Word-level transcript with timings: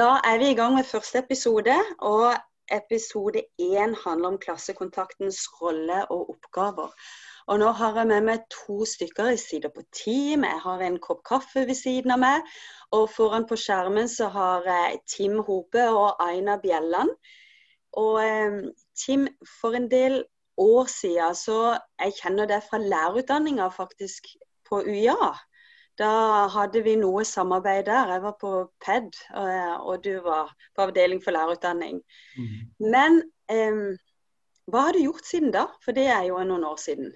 Da 0.00 0.14
er 0.24 0.38
vi 0.38 0.46
i 0.50 0.54
gang 0.54 0.74
med 0.74 0.84
første 0.84 1.18
episode. 1.18 1.74
og 1.98 2.32
Episode 2.72 3.42
én 3.60 3.92
handler 4.04 4.28
om 4.28 4.38
klassekontaktens 4.38 5.40
rolle 5.60 6.10
og 6.10 6.30
oppgaver. 6.30 6.94
Og 7.46 7.58
Nå 7.58 7.72
har 7.80 7.98
jeg 7.98 8.06
med 8.06 8.20
meg 8.28 8.46
to 8.54 8.84
stykker. 8.84 9.28
Jeg 9.34 9.38
sitter 9.38 9.68
på 9.74 9.82
team, 10.04 10.46
jeg 10.48 10.60
har 10.62 10.80
en 10.86 10.96
kopp 10.98 11.20
kaffe 11.28 11.66
ved 11.68 11.76
siden 11.82 12.14
av 12.16 12.22
meg. 12.22 12.48
Og 12.96 13.10
foran 13.12 13.44
på 13.50 13.60
skjermen 13.60 14.08
så 14.08 14.30
har 14.32 14.64
jeg 14.70 15.02
Tim 15.16 15.36
Hope 15.44 15.84
og 15.90 16.24
Aina 16.28 16.56
Bjelland. 16.64 17.12
Og 17.92 18.24
eh, 18.24 18.58
Tim, 19.04 19.28
for 19.60 19.76
en 19.76 19.90
del 19.90 20.22
år 20.56 20.88
siden 20.88 21.34
så 21.34 21.76
Jeg 22.00 22.16
kjenner 22.22 22.46
det 22.46 22.62
fra 22.70 22.78
lærerutdanninga 22.78 23.68
faktisk 23.68 24.32
på 24.64 24.80
UiA. 24.80 25.34
Da 26.00 26.12
hadde 26.48 26.80
vi 26.86 26.94
noe 26.96 27.26
samarbeid 27.28 27.84
der. 27.90 28.14
Jeg 28.14 28.22
var 28.24 28.36
på 28.40 28.52
PED, 28.80 29.18
og 29.36 30.04
du 30.04 30.14
var 30.24 30.52
på 30.76 30.86
avdeling 30.86 31.20
for 31.20 31.36
lærerutdanning. 31.36 32.00
Mm. 32.38 32.54
Men 32.94 33.18
eh, 33.52 33.82
hva 34.70 34.86
har 34.86 34.96
du 34.96 35.02
gjort 35.04 35.26
siden 35.28 35.52
da? 35.52 35.66
For 35.84 35.96
det 35.96 36.06
er 36.08 36.30
jo 36.30 36.40
noen 36.46 36.64
år 36.64 36.78
siden. 36.80 37.12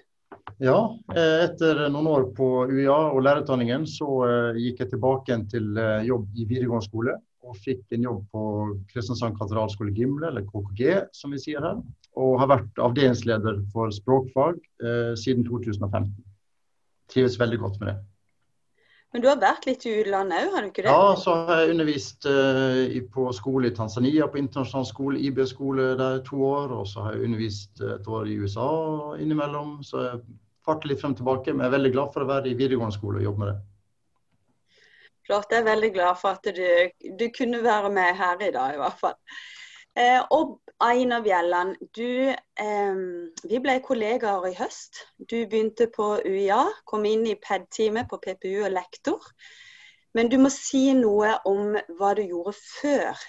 Ja, 0.61 0.77
eh, 1.15 1.45
etter 1.47 1.87
noen 1.89 2.09
år 2.11 2.27
på 2.37 2.49
UiA 2.69 2.97
og 3.09 3.23
lærerutdanningen 3.25 3.87
så 3.89 4.09
eh, 4.27 4.59
gikk 4.67 4.83
jeg 4.83 4.93
tilbake 4.93 5.39
til 5.51 5.79
eh, 5.81 6.05
jobb 6.07 6.27
i 6.35 6.45
videregående 6.45 6.85
skole. 6.85 7.17
Og 7.45 7.57
fikk 7.61 7.93
en 7.93 8.07
jobb 8.07 8.23
på 8.33 8.43
Kristiansand 8.89 9.37
katedralskole 9.37 9.93
Gimle, 9.93 10.31
eller 10.31 10.45
KKG 10.49 11.11
som 11.13 11.33
vi 11.33 11.41
sier 11.41 11.61
her. 11.65 11.81
Og 12.17 12.39
har 12.41 12.49
vært 12.49 12.81
avdelingsleder 12.81 13.61
for 13.73 13.93
språkfag 13.93 14.59
eh, 14.81 15.13
siden 15.19 15.45
2015. 15.47 16.11
Trives 17.13 17.37
veldig 17.41 17.61
godt 17.61 17.81
med 17.81 17.91
det. 17.91 17.97
Men 19.15 19.21
du 19.23 19.29
har 19.29 19.37
vært 19.39 19.63
litt 19.63 19.85
i 19.87 19.93
utlandet 19.95 20.43
òg, 20.43 20.49
har 20.51 20.65
du 20.65 20.67
ikke 20.73 20.83
det? 20.83 20.91
Ja, 20.91 21.11
så 21.15 21.33
har 21.47 21.61
jeg 21.61 21.69
undervist 21.71 22.25
uh, 22.27 22.97
på 23.13 23.29
skole 23.31 23.69
i 23.69 23.75
Tanzania, 23.77 24.25
på 24.27 24.41
internasjonal 24.41 24.89
skole, 24.89 25.21
IB-skole 25.23 25.85
der 25.95 26.17
to 26.27 26.41
år. 26.43 26.73
Og 26.75 26.89
så 26.91 27.05
har 27.05 27.15
jeg 27.15 27.29
undervist 27.29 27.79
et 27.79 28.09
år 28.11 28.27
i 28.27 28.35
USA 28.43 28.65
innimellom. 29.23 29.77
Så 29.87 30.03
jeg 30.03 30.19
farter 30.67 30.91
litt 30.91 30.99
frem 30.99 31.15
og 31.15 31.21
tilbake. 31.21 31.53
Men 31.53 31.63
jeg 31.63 31.71
er 31.71 31.75
veldig 31.77 31.93
glad 31.95 32.11
for 32.11 32.25
å 32.25 32.29
være 32.33 32.51
i 32.51 32.57
videregående 32.59 32.97
skole 32.97 33.21
og 33.21 33.27
jobbe 33.29 33.43
med 33.45 33.51
det. 33.53 33.55
Flott. 35.29 35.47
Jeg 35.47 35.63
er 35.63 35.69
veldig 35.71 35.93
glad 35.95 36.19
for 36.19 36.35
at 36.35 36.51
du, 36.59 36.67
du 37.23 37.25
kunne 37.39 37.63
være 37.63 37.95
med 37.95 38.19
her 38.19 38.43
i 38.43 38.51
dag, 38.59 38.75
i 38.75 38.83
hvert 38.83 38.99
fall. 38.99 39.15
Eh, 39.95 40.21
og 40.35 40.57
Aina 40.83 41.21
Bjelland, 41.23 41.77
du, 41.95 42.31
eh, 42.59 42.97
vi 43.47 43.59
ble 43.63 43.77
kollegaer 43.83 44.49
i 44.49 44.55
høst. 44.57 45.05
Du 45.19 45.37
begynte 45.47 45.87
på 45.87 46.17
UiA, 46.25 46.65
kom 46.85 47.05
inn 47.07 47.23
i 47.29 47.37
PED-teamet 47.39 48.09
på 48.11 48.19
PPU 48.19 48.65
og 48.65 48.73
lektor. 48.75 49.23
Men 50.15 50.27
du 50.31 50.37
må 50.39 50.51
si 50.51 50.89
noe 50.95 51.37
om 51.47 51.77
hva 51.99 52.11
du 52.15 52.25
gjorde 52.25 52.55
før, 52.59 53.23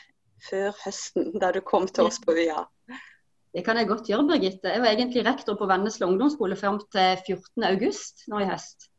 før 0.49 0.75
høsten, 0.83 1.31
da 1.43 1.53
du 1.55 1.63
kom 1.63 1.87
til 1.87 2.11
oss 2.11 2.19
på 2.23 2.35
UiA. 2.35 2.65
Det 3.57 3.63
kan 3.65 3.79
jeg 3.79 3.89
godt 3.89 4.11
gjøre, 4.11 4.27
Birgitte. 4.29 4.75
Jeg 4.75 4.83
var 4.83 4.91
egentlig 4.91 5.25
rektor 5.25 5.57
på 5.57 5.69
Vennesla 5.71 6.11
ungdomsskole 6.11 6.59
frem 6.61 6.83
til 6.93 7.23
14.8 7.25 8.27
nå 8.29 8.43
i 8.43 8.51
høst. 8.51 8.91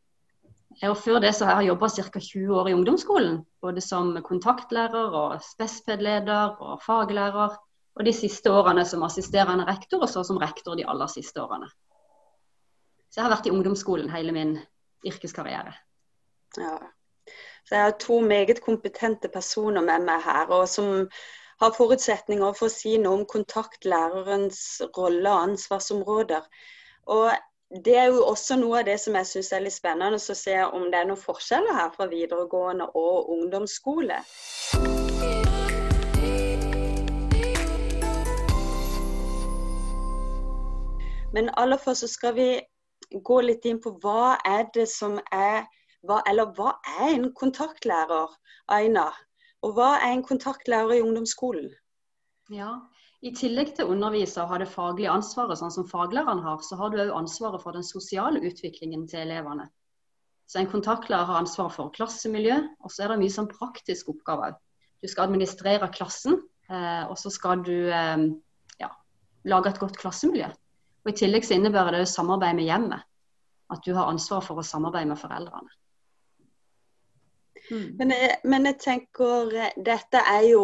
Og 0.86 0.98
før 0.98 1.18
det 1.20 1.32
så 1.34 1.48
har 1.48 1.62
jeg 1.62 1.72
jobba 1.72 1.90
ca. 1.90 2.20
20 2.20 2.60
år 2.60 2.68
i 2.70 2.74
ungdomsskolen. 2.78 3.40
Både 3.62 3.82
som 3.82 4.12
kontaktlærer 4.24 5.16
og 5.22 5.40
spesped-leder 5.42 6.60
og 6.62 6.82
faglærer. 6.86 7.56
Og 7.98 8.06
de 8.06 8.14
siste 8.14 8.52
årene 8.54 8.86
som 8.86 9.04
assisterende 9.04 9.66
rektor, 9.66 10.04
og 10.06 10.10
så 10.10 10.22
som 10.24 10.38
rektor 10.38 10.76
de 10.78 10.86
aller 10.86 11.10
siste 11.10 11.42
årene. 11.42 11.70
Så 13.10 13.22
jeg 13.22 13.26
har 13.26 13.34
vært 13.34 13.50
i 13.50 13.56
ungdomsskolen 13.56 14.12
hele 14.14 14.36
min 14.36 14.54
yrkeskarriere. 15.08 15.74
Ja. 16.58 16.78
Så 17.66 17.76
jeg 17.76 17.84
har 17.84 17.98
to 18.00 18.20
meget 18.22 18.62
kompetente 18.62 19.30
personer 19.34 19.82
med 19.82 20.06
meg 20.06 20.22
her, 20.24 20.46
og 20.54 20.70
som 20.70 21.08
har 21.60 21.74
forutsetninger 21.74 22.54
for 22.54 22.70
å 22.70 22.74
si 22.74 22.94
noe 23.02 23.22
om 23.22 23.26
kontaktlærerens 23.26 24.62
rolle 24.98 25.32
og 25.34 25.50
ansvarsområder. 25.50 26.46
Og 27.10 27.32
det 27.70 27.98
er 27.98 28.06
jo 28.06 28.22
også 28.24 28.56
noe 28.56 28.80
av 28.80 28.86
det 28.88 28.96
som 29.04 29.16
jeg 29.20 29.28
syns 29.28 29.50
er 29.52 29.64
litt 29.66 29.76
spennende, 29.76 30.16
å 30.16 30.36
se 30.40 30.56
om 30.64 30.86
det 30.88 31.02
er 31.02 31.08
noen 31.10 31.20
forskjeller 31.20 31.76
her 31.76 31.90
fra 31.92 32.08
videregående 32.08 32.88
og 32.96 33.28
ungdomsskole. 33.34 34.22
Men 41.36 41.52
aller 41.60 41.78
først 41.84 42.06
så 42.06 42.08
skal 42.08 42.38
vi 42.40 42.50
gå 43.12 43.42
litt 43.44 43.68
inn 43.68 43.82
på 43.84 43.98
hva 44.00 44.38
er 44.48 44.70
det 44.74 44.88
som 44.88 45.20
er 45.32 45.68
hva, 46.08 46.22
Eller 46.30 46.54
hva 46.56 46.78
er 47.02 47.18
en 47.18 47.34
kontaktlærer, 47.36 48.32
Aina? 48.72 49.10
Og 49.66 49.74
hva 49.76 49.98
er 49.98 50.14
en 50.14 50.24
kontaktlærer 50.24 50.94
i 50.96 51.02
ungdomsskolen? 51.04 51.74
Ja, 52.54 52.78
i 53.26 53.32
tillegg 53.34 53.74
til 53.74 53.88
å 53.88 53.94
undervise 53.96 54.44
og 54.44 54.52
ha 54.52 54.60
det 54.62 54.70
faglige 54.70 55.10
ansvaret, 55.10 55.58
sånn 55.58 55.74
som 55.74 55.88
faglæreren 55.90 56.44
har, 56.46 56.62
så 56.62 56.78
har 56.78 56.92
du 56.94 57.00
òg 57.02 57.16
ansvaret 57.18 57.64
for 57.64 57.74
den 57.74 57.86
sosiale 57.86 58.42
utviklingen 58.46 59.08
til 59.10 59.24
elevene. 59.26 59.66
Så 60.48 60.60
En 60.62 60.70
kontaktlærer 60.72 61.26
har 61.26 61.42
ansvar 61.42 61.72
for 61.74 61.92
klassemiljø, 61.92 62.60
og 62.80 62.92
så 62.94 63.04
er 63.04 63.12
det 63.12 63.20
mye 63.24 63.34
sånn 63.34 63.50
praktisk 63.52 64.14
oppgave 64.14 64.52
òg. 64.52 64.60
Du 65.02 65.10
skal 65.10 65.28
administrere 65.28 65.90
klassen, 65.94 66.38
eh, 66.70 67.04
og 67.10 67.18
så 67.20 67.30
skal 67.34 67.66
du 67.66 67.90
eh, 67.90 68.24
ja, 68.80 68.92
lage 69.50 69.74
et 69.74 69.82
godt 69.82 69.98
klassemiljø. 69.98 70.48
Og 71.04 71.12
I 71.12 71.18
tillegg 71.18 71.46
så 71.46 71.58
innebærer 71.58 71.98
det 71.98 72.06
jo 72.06 72.14
samarbeid 72.14 72.56
med 72.56 72.70
hjemmet. 72.70 73.04
At 73.74 73.84
du 73.84 73.92
har 73.98 74.08
ansvar 74.08 74.46
for 74.46 74.62
å 74.62 74.64
samarbeide 74.64 75.10
med 75.10 75.20
foreldrene. 75.20 75.74
Mm. 77.68 77.88
Men, 78.00 78.14
jeg, 78.16 78.38
men 78.48 78.70
jeg 78.70 78.80
tenker, 78.86 79.52
eh, 79.58 79.76
dette 79.84 80.22
er 80.22 80.48
jo 80.54 80.64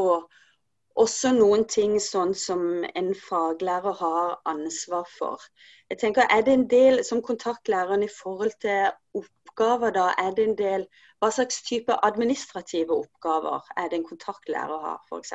også 0.99 1.31
noen 1.33 1.63
ting 1.69 1.95
sånn 2.01 2.33
som 2.37 2.83
en 2.85 3.13
faglærer 3.17 3.95
har 3.99 4.33
ansvar 4.49 5.07
for. 5.09 5.41
Jeg 5.89 5.99
tenker, 5.99 6.27
Er 6.29 6.41
det 6.41 6.53
en 6.53 6.67
del 6.67 7.03
som 7.03 7.21
kontaktlæreren 7.21 8.03
i 8.03 8.09
forhold 8.21 8.53
til 8.61 8.91
oppgaver, 9.13 9.91
da? 9.91 10.13
Er 10.17 10.31
det 10.31 10.47
en 10.47 10.55
del 10.57 10.87
Hva 11.19 11.31
slags 11.31 11.61
type 11.63 11.95
administrative 12.03 12.91
oppgaver 12.91 13.63
er 13.77 13.89
det 13.89 13.99
en 13.99 14.07
kontaktlærer 14.07 14.79
har, 14.79 14.99
f.eks.? 15.07 15.33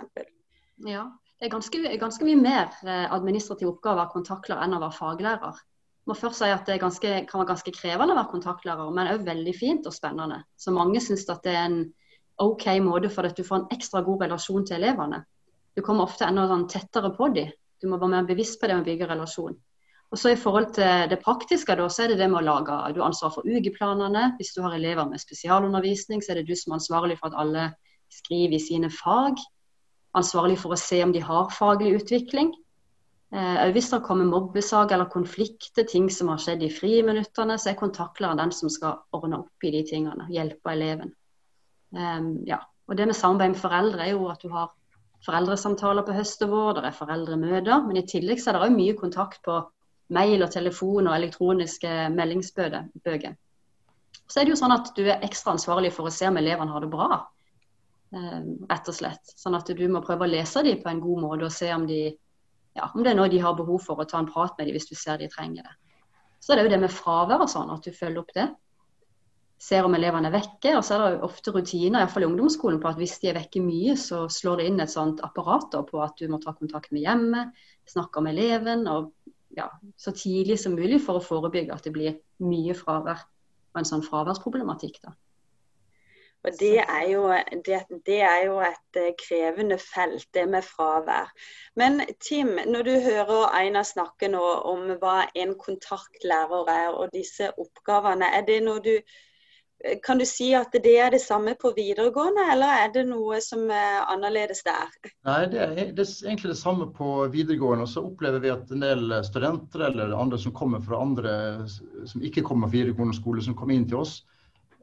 Ja, 0.86 1.04
det 1.40 1.46
er 1.46 1.50
ganske, 1.50 1.98
ganske, 1.98 2.24
mye 2.24 2.36
mer 2.36 2.74
eh, 2.84 3.06
administrative 3.12 3.70
oppgaver 3.70 4.04
av 4.04 4.12
kontaktlærer 4.12 4.66
enn 4.66 4.76
å 4.76 4.82
være 4.82 4.98
faglærer. 4.98 5.56
Jeg 5.56 6.12
må 6.12 6.14
først 6.14 6.42
si 6.42 6.50
at 6.52 6.66
Det 6.66 6.80
ganske, 6.80 7.08
kan 7.30 7.40
være 7.40 7.48
ganske 7.54 7.72
krevende 7.72 8.12
å 8.12 8.18
være 8.18 8.30
kontaktlærer, 8.34 8.90
men 8.90 9.08
òg 9.14 9.24
veldig 9.24 9.54
fint 9.56 9.86
og 9.86 9.96
spennende. 9.96 10.42
Så 10.56 10.70
mange 10.76 11.00
syns 11.00 11.24
det 11.24 11.54
er 11.54 11.64
en 11.64 11.80
OK 12.38 12.68
måte 12.84 13.08
for 13.08 13.24
at 13.24 13.36
du 13.36 13.42
får 13.42 13.56
en 13.56 13.72
ekstra 13.72 14.04
god 14.04 14.22
relasjon 14.28 14.66
til 14.66 14.76
elevene 14.76 15.24
du 15.76 15.82
kommer 15.84 16.08
ofte 16.08 16.26
enda 16.26 16.46
sånn 16.50 16.68
tettere 16.70 17.10
på 17.16 17.30
dem. 17.34 17.50
Du 17.78 17.86
må 17.90 17.98
være 17.98 18.16
mer 18.16 18.28
bevisst 18.28 18.58
på 18.60 18.66
det 18.66 18.76
med 18.76 18.86
å 18.86 18.88
bygge 18.88 19.10
relasjon. 19.10 19.56
Og 20.08 20.18
så 20.18 20.32
I 20.32 20.40
forhold 20.40 20.72
til 20.78 21.10
det 21.10 21.20
praktiske, 21.20 21.74
da, 21.76 21.88
så 21.92 22.04
er 22.04 22.12
det 22.12 22.22
det 22.22 22.30
med 22.32 22.40
å 22.40 22.46
lage 22.46 22.76
Du 22.94 23.02
har 23.02 23.10
ansvar 23.10 23.34
for 23.34 23.44
ukeplanene. 23.44 24.32
Hvis 24.38 24.54
du 24.56 24.62
har 24.64 24.74
elever 24.74 25.04
med 25.08 25.20
spesialundervisning, 25.20 26.24
så 26.24 26.32
er 26.32 26.40
det 26.40 26.48
du 26.48 26.56
som 26.56 26.72
er 26.72 26.80
ansvarlig 26.80 27.18
for 27.20 27.28
at 27.28 27.36
alle 27.42 27.66
skriver 28.12 28.56
i 28.56 28.62
sine 28.62 28.90
fag. 28.90 29.36
Ansvarlig 30.16 30.56
for 30.62 30.72
å 30.72 30.80
se 30.80 31.02
om 31.04 31.12
de 31.12 31.20
har 31.20 31.52
faglig 31.52 31.98
utvikling. 32.00 32.54
Eh, 33.28 33.66
hvis 33.76 33.90
det 33.92 34.00
kommer 34.06 34.24
mobbesaker 34.24 34.96
eller 34.96 35.12
konflikter, 35.12 35.84
ting 35.84 36.08
som 36.10 36.32
har 36.32 36.40
skjedd 36.40 36.64
i 36.64 36.72
friminuttene, 36.72 37.58
så 37.60 37.74
er 37.74 37.80
kontaktlæreren 37.80 38.40
den 38.40 38.54
som 38.56 38.72
skal 38.72 39.02
ordne 39.12 39.42
opp 39.42 39.68
i 39.68 39.74
de 39.74 39.84
tingene. 39.90 40.30
Hjelpe 40.32 40.72
eleven. 40.72 41.12
Um, 41.92 42.38
ja. 42.48 42.62
Og 42.88 42.96
Det 42.96 43.04
med 43.06 43.16
samarbeid 43.16 43.52
med 43.52 43.60
foreldre 43.60 44.06
er 44.06 44.14
jo 44.14 44.30
at 44.32 44.40
du 44.40 44.48
har 44.48 44.72
foreldresamtaler 45.26 46.06
på 46.06 46.14
høst 46.16 46.44
vår, 46.46 46.78
det 46.78 46.88
er 46.88 46.96
foreldremøter. 46.96 47.82
Men 47.86 48.00
i 48.00 48.06
tillegg 48.08 48.40
så 48.42 48.52
er 48.52 48.58
det 48.58 48.68
òg 48.68 48.76
mye 48.76 48.96
kontakt 48.98 49.42
på 49.46 49.58
mail 50.14 50.44
og 50.44 50.52
telefon 50.52 51.08
og 51.08 51.16
elektroniske 51.16 51.94
meldingsbøker. 52.14 53.34
Så 54.28 54.40
er 54.40 54.46
det 54.46 54.54
jo 54.54 54.60
sånn 54.60 54.76
at 54.76 54.92
du 54.96 55.02
er 55.06 55.24
ekstra 55.24 55.54
ansvarlig 55.56 55.90
for 55.96 56.08
å 56.08 56.12
se 56.12 56.28
om 56.28 56.38
elevene 56.40 56.72
har 56.72 56.84
det 56.84 56.92
bra. 56.92 57.18
Eh, 58.14 58.38
rett 58.70 58.88
og 58.88 58.96
slett. 58.96 59.34
Sånn 59.36 59.56
at 59.58 59.68
du 59.68 59.84
må 59.92 60.04
prøve 60.04 60.24
å 60.24 60.30
lese 60.30 60.62
dem 60.64 60.80
på 60.84 60.92
en 60.92 61.02
god 61.04 61.24
måte 61.24 61.48
og 61.48 61.52
se 61.52 61.68
om, 61.74 61.84
de, 61.88 62.14
ja, 62.76 62.88
om 62.88 63.04
det 63.04 63.12
er 63.12 63.18
noe 63.18 63.32
de 63.32 63.42
har 63.42 63.56
behov 63.58 63.82
for, 63.84 64.00
å 64.00 64.08
ta 64.08 64.20
en 64.22 64.30
prat 64.30 64.56
med 64.56 64.68
dem 64.68 64.78
hvis 64.78 64.88
du 64.88 64.96
ser 64.96 65.20
de 65.20 65.28
trenger 65.32 65.66
det. 65.66 65.76
Så 66.40 66.52
er 66.52 66.60
det 66.60 66.68
jo 66.68 66.72
det 66.76 66.82
med 66.86 66.94
fravær 66.94 67.44
og 67.44 67.50
sånn, 67.52 67.72
at 67.74 67.84
du 67.84 67.92
følger 67.92 68.22
opp 68.22 68.32
det 68.36 68.48
ser 69.58 69.86
om 69.86 69.94
elevene 69.98 70.30
er 70.30 70.36
vekke. 70.36 70.74
Og 70.78 70.84
så 70.86 70.96
er 70.96 71.04
det 71.04 71.26
ofte 71.26 71.52
rutiner, 71.54 72.00
iallfall 72.00 72.26
i 72.26 72.30
ungdomsskolen, 72.30 72.80
på 72.82 72.90
at 72.92 73.00
hvis 73.00 73.18
de 73.22 73.32
er 73.32 73.38
vekke 73.40 73.62
mye, 73.64 73.96
så 73.98 74.24
slår 74.32 74.62
det 74.62 74.68
inn 74.70 74.84
et 74.84 74.94
sånt 74.94 75.22
apparat 75.26 75.74
på 75.90 76.02
at 76.04 76.18
du 76.20 76.28
må 76.30 76.40
ta 76.42 76.54
kontakt 76.56 76.92
med 76.94 77.04
hjemmet, 77.06 77.54
snakke 77.90 78.24
med 78.24 78.38
eleven. 78.38 78.86
og 78.88 79.12
ja, 79.56 79.70
Så 79.96 80.14
tidlig 80.14 80.58
som 80.62 80.78
mulig 80.78 81.00
for 81.04 81.18
å 81.18 81.24
forebygge 81.24 81.74
at 81.74 81.86
det 81.86 81.94
blir 81.96 82.20
mye 82.44 82.76
fravær 82.78 83.26
og 83.74 83.80
en 83.80 83.88
sånn 83.88 84.06
fraværsproblematikk. 84.06 85.02
da. 85.02 85.16
Og 86.46 86.54
det 86.60 86.78
er, 86.78 87.04
jo, 87.10 87.22
det, 87.66 87.78
det 88.06 88.20
er, 88.22 88.44
jo, 88.46 88.60
et 88.62 88.98
eh, 89.00 89.10
krevende 89.18 89.78
felt, 89.82 90.28
det 90.34 90.44
med 90.48 90.62
fravær. 90.62 91.32
Men 91.74 92.00
Tim, 92.22 92.54
når 92.66 92.86
du 92.86 92.92
hører 93.02 93.48
Aina 93.58 93.82
snakke 93.82 94.30
nå 94.30 94.44
om 94.70 94.86
hva 95.02 95.24
en 95.34 95.56
kontaktlærer 95.58 96.70
er 96.70 96.92
og 96.92 97.10
disse 97.12 97.50
oppgavene, 97.58 98.30
er 98.38 98.46
det 98.46 98.60
noe 98.62 98.84
du 98.84 98.94
Kan 100.02 100.18
du 100.18 100.24
si 100.26 100.48
at 100.58 100.72
det 100.74 100.94
er 100.98 101.12
det 101.14 101.20
samme 101.22 101.52
på 101.54 101.70
videregående, 101.76 102.48
eller 102.50 102.80
er 102.82 102.88
det 102.96 103.04
noe 103.06 103.38
som 103.44 103.68
er 103.70 104.08
annerledes 104.10 104.64
der? 104.66 104.88
Nei, 105.28 105.44
det 105.52 105.60
er, 105.62 105.74
det 105.94 106.02
er 106.02 106.26
egentlig 106.26 106.50
det 106.50 106.58
samme 106.58 106.88
på 106.96 107.12
videregående. 107.30 107.86
Og 107.86 107.92
så 107.92 108.02
opplever 108.02 108.42
vi 108.42 108.50
at 108.50 108.72
en 108.74 108.82
del 108.82 109.14
studenter 109.28 109.86
eller 109.92 110.16
andre 110.18 110.40
som 110.42 110.56
kommer 110.56 110.82
fra 110.82 110.98
andre 111.04 111.36
som 111.68 112.26
ikke 112.26 112.42
kommer 112.48 112.66
fra 112.66 112.74
videregående 112.74 113.14
skole, 113.20 113.44
som 113.44 113.54
kommer 113.54 113.78
inn 113.78 113.86
til 113.86 114.02
oss, 114.02 114.18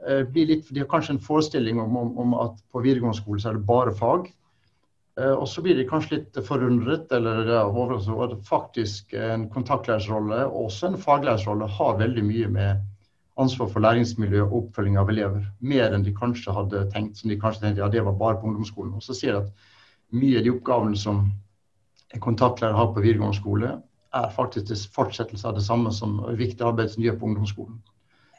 eh, 0.07 0.24
litt, 0.24 0.71
de 0.71 0.86
har 0.86 0.89
kanskje 0.92 1.18
en 1.18 1.21
forestilling 1.27 1.83
om, 1.83 2.00
om, 2.00 2.15
om 2.24 2.39
at 2.45 2.63
på 2.71 2.88
videregående 2.88 3.19
skole 3.19 3.44
så 3.44 3.51
er 3.51 3.59
det 3.59 3.68
bare 3.68 3.95
fag. 4.00 4.31
Eh, 5.19 5.36
og 5.36 5.47
så 5.51 5.63
blir 5.65 5.75
de 5.75 5.89
kanskje 5.92 6.21
litt 6.21 6.39
forundret, 6.47 7.12
eller 7.12 7.51
ja, 7.51 7.68
over 7.68 8.00
at 8.00 8.39
faktisk 8.47 9.12
en 9.19 9.50
kontaktlærerrolle 9.51 10.45
og 10.47 10.69
også 10.69 10.94
en 10.94 11.00
faglærersrolle 11.03 11.68
har 11.68 12.00
veldig 12.00 12.30
mye 12.31 12.51
med 12.62 12.92
ansvar 13.42 13.68
for 13.72 13.84
læringsmiljø 13.84 14.44
og 14.46 14.58
oppfølging 14.60 15.00
av 15.00 15.10
elever. 15.12 15.48
Mer 15.60 15.96
enn 15.96 16.06
de 16.06 16.14
kanskje 16.16 16.54
hadde 16.56 16.86
tenkt, 16.94 17.18
som 17.20 17.32
de 17.32 17.40
kanskje 17.40 17.66
tenkte 17.66 17.84
ja, 17.84 17.90
det 17.92 18.04
var 18.06 18.20
bare 18.20 18.40
på 18.40 18.48
ungdomsskolen. 18.50 18.94
Og 18.96 19.04
så 19.04 19.16
sier 19.18 19.36
de 19.36 19.44
at 19.44 20.16
mye 20.16 20.40
av 20.40 20.46
de 20.46 20.54
oppgavene 20.54 21.00
som 21.00 21.26
en 22.14 22.24
kontaktlærer 22.24 22.78
har 22.78 22.94
på 22.94 23.04
videregående 23.04 23.40
skole, 23.40 23.74
er 24.16 24.32
faktisk 24.32 24.72
en 24.72 24.94
fortsettelse 24.96 25.48
av 25.48 25.58
det 25.58 25.66
samme 25.66 25.92
som 25.92 26.22
viktig 26.40 26.64
arbeid 26.64 26.94
som 26.94 27.02
de 27.02 27.10
gjør 27.10 27.20
på 27.20 27.30
ungdomsskolen. 27.32 27.82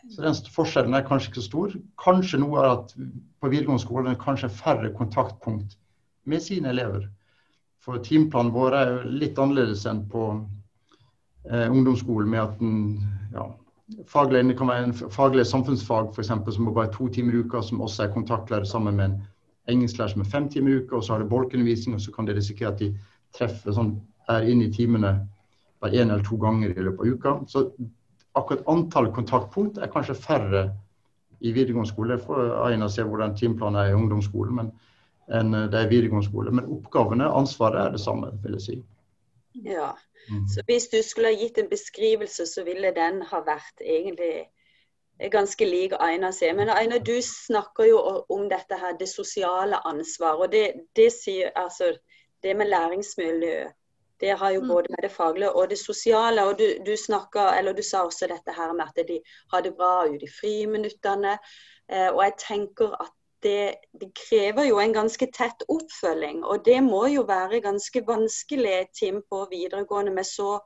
Så 0.08 0.22
den 0.22 0.38
forskjellen 0.54 0.94
er 0.94 1.04
kanskje 1.04 1.32
ikke 1.32 1.42
så 1.42 1.50
stor. 1.50 1.74
Kanskje 2.00 2.40
noe 2.40 2.62
er 2.62 2.72
at 2.76 2.94
på 2.96 3.50
videregående 3.50 3.82
skole 3.82 4.12
er 4.12 4.20
kanskje 4.22 4.52
færre 4.54 4.92
kontaktpunkt 4.94 5.76
med 6.24 6.42
sine 6.42 6.70
elever. 6.72 7.08
For 7.82 8.00
timeplanen 8.02 8.54
vår 8.54 8.76
er 8.78 8.92
jo 8.92 9.16
litt 9.20 9.38
annerledes 9.38 9.84
enn 9.90 10.04
på 10.10 10.24
eh, 11.50 11.66
ungdomsskolen, 11.66 12.30
med 12.30 12.42
at 12.42 12.56
den, 12.62 12.78
ja, 13.34 13.50
faglig, 14.08 14.44
det 14.48 14.58
kan 14.58 14.68
være 14.68 14.84
en 14.84 14.94
faglig 14.94 15.46
samfunnsfag 15.46 16.12
for 16.14 16.22
eksempel, 16.22 16.52
som 16.52 16.68
bare 16.74 16.88
er 16.88 16.92
to 16.92 17.08
timer 17.08 17.34
i 17.34 17.42
uka, 17.44 17.62
som 17.62 17.80
også 17.80 18.04
er 18.04 18.12
kontaktlærer 18.14 18.64
sammen 18.64 18.96
med 18.96 19.04
en 19.04 19.20
engelsklærer 19.68 20.14
som 20.14 20.20
er 20.20 20.30
fem 20.30 20.48
timer 20.48 20.70
i 20.70 20.78
uka, 20.80 20.96
og 20.96 21.04
så 21.04 21.12
har 21.12 21.22
det 21.22 21.28
bolkundervisning, 21.28 21.94
og 21.94 22.00
så 22.00 22.12
kan 22.12 22.26
de 22.26 22.34
risikere 22.34 22.72
at 22.72 22.80
de 22.80 22.92
treffer 23.34 23.72
sånn, 23.72 23.96
er 24.28 24.48
inne 24.50 24.66
i 24.66 24.72
timene 24.74 25.12
bare 25.80 25.92
én 25.94 26.10
eller 26.10 26.24
to 26.26 26.36
ganger 26.36 26.72
i 26.72 26.82
løpet 26.82 27.00
av 27.00 27.12
uka. 27.14 27.34
Så 27.46 27.62
akkurat 28.34 28.66
antall 28.68 29.12
kontaktpunkt 29.14 29.78
er 29.78 29.92
kanskje 29.92 30.18
færre 30.18 30.64
i 31.40 31.52
videregående 31.52 31.90
skole. 31.90 32.16
Jeg 32.16 32.24
får 32.26 32.56
Aina 32.64 32.88
se 32.90 33.04
hvordan 33.06 33.36
timeplanen 33.36 33.80
er 33.80 33.92
i 33.92 33.94
ungdomsskolen. 33.94 34.54
men 34.54 34.72
enn 35.28 35.54
eh, 35.54 35.70
det 35.70 35.80
er 35.80 35.90
videregående 35.90 36.28
skole. 36.28 36.52
Men 36.54 36.68
oppgavene, 36.78 37.30
ansvaret, 37.30 37.80
er 37.82 37.96
det 37.96 38.02
samme, 38.02 38.32
vil 38.42 38.58
jeg 38.58 38.66
si. 38.66 38.76
Ja, 39.64 39.92
mm. 40.30 40.48
så 40.48 40.62
Hvis 40.66 40.88
du 40.88 41.02
skulle 41.02 41.28
ha 41.28 41.38
gitt 41.38 41.58
en 41.58 41.70
beskrivelse, 41.70 42.46
så 42.46 42.64
ville 42.64 42.92
den 42.94 43.22
ha 43.22 43.40
vært 43.46 43.80
egentlig 43.80 44.46
ganske 45.32 45.64
lik 45.64 45.94
Aina 46.00 46.32
sier. 46.32 46.54
Men 46.54 46.70
Aina, 46.70 46.98
du 46.98 47.16
snakker 47.22 47.88
jo 47.88 47.98
om 48.28 48.48
dette 48.48 48.76
her, 48.76 48.96
det 48.98 49.08
sosiale 49.08 49.80
ansvar. 49.88 50.42
Og 50.42 50.52
det, 50.52 50.72
det 50.96 51.10
sier 51.12 51.50
altså 51.56 51.94
det 52.42 52.56
med 52.56 52.68
læringsmiljø. 52.68 53.66
Det 54.20 54.32
har 54.38 54.50
jo 54.50 54.60
mm. 54.60 54.68
både 54.68 54.88
med 54.90 55.02
det 55.02 55.12
faglige 55.12 55.52
og 55.52 55.70
det 55.70 55.78
sosiale. 55.78 56.44
Og 56.44 56.58
du, 56.58 56.64
du, 56.86 56.96
snakker, 56.96 57.56
eller 57.58 57.72
du 57.72 57.82
sa 57.82 58.04
også 58.04 58.28
dette 58.30 58.52
her 58.56 58.72
med 58.72 58.84
at 58.88 59.08
de 59.08 59.20
har 59.52 59.60
det 59.60 59.74
bra 59.76 60.06
ute 60.08 60.24
i 60.24 60.34
friminuttene. 60.40 61.38
Eh, 61.92 62.08
og 62.12 62.24
jeg 62.24 62.32
tenker 62.48 62.96
at 63.00 63.15
det, 63.46 63.74
det, 64.00 64.10
krever 64.18 64.66
jo 64.66 64.80
en 64.82 64.94
ganske 64.96 65.28
tett 65.34 65.62
oppfølging. 65.70 66.42
Og 66.44 66.64
det 66.66 66.80
må 66.84 67.06
jo 67.12 67.22
være 67.28 67.62
ganske 67.64 68.02
vanskelig 68.06 68.80
Tim, 68.98 69.22
på 69.30 69.46
videregående 69.52 70.14
med 70.14 70.26
så 70.26 70.58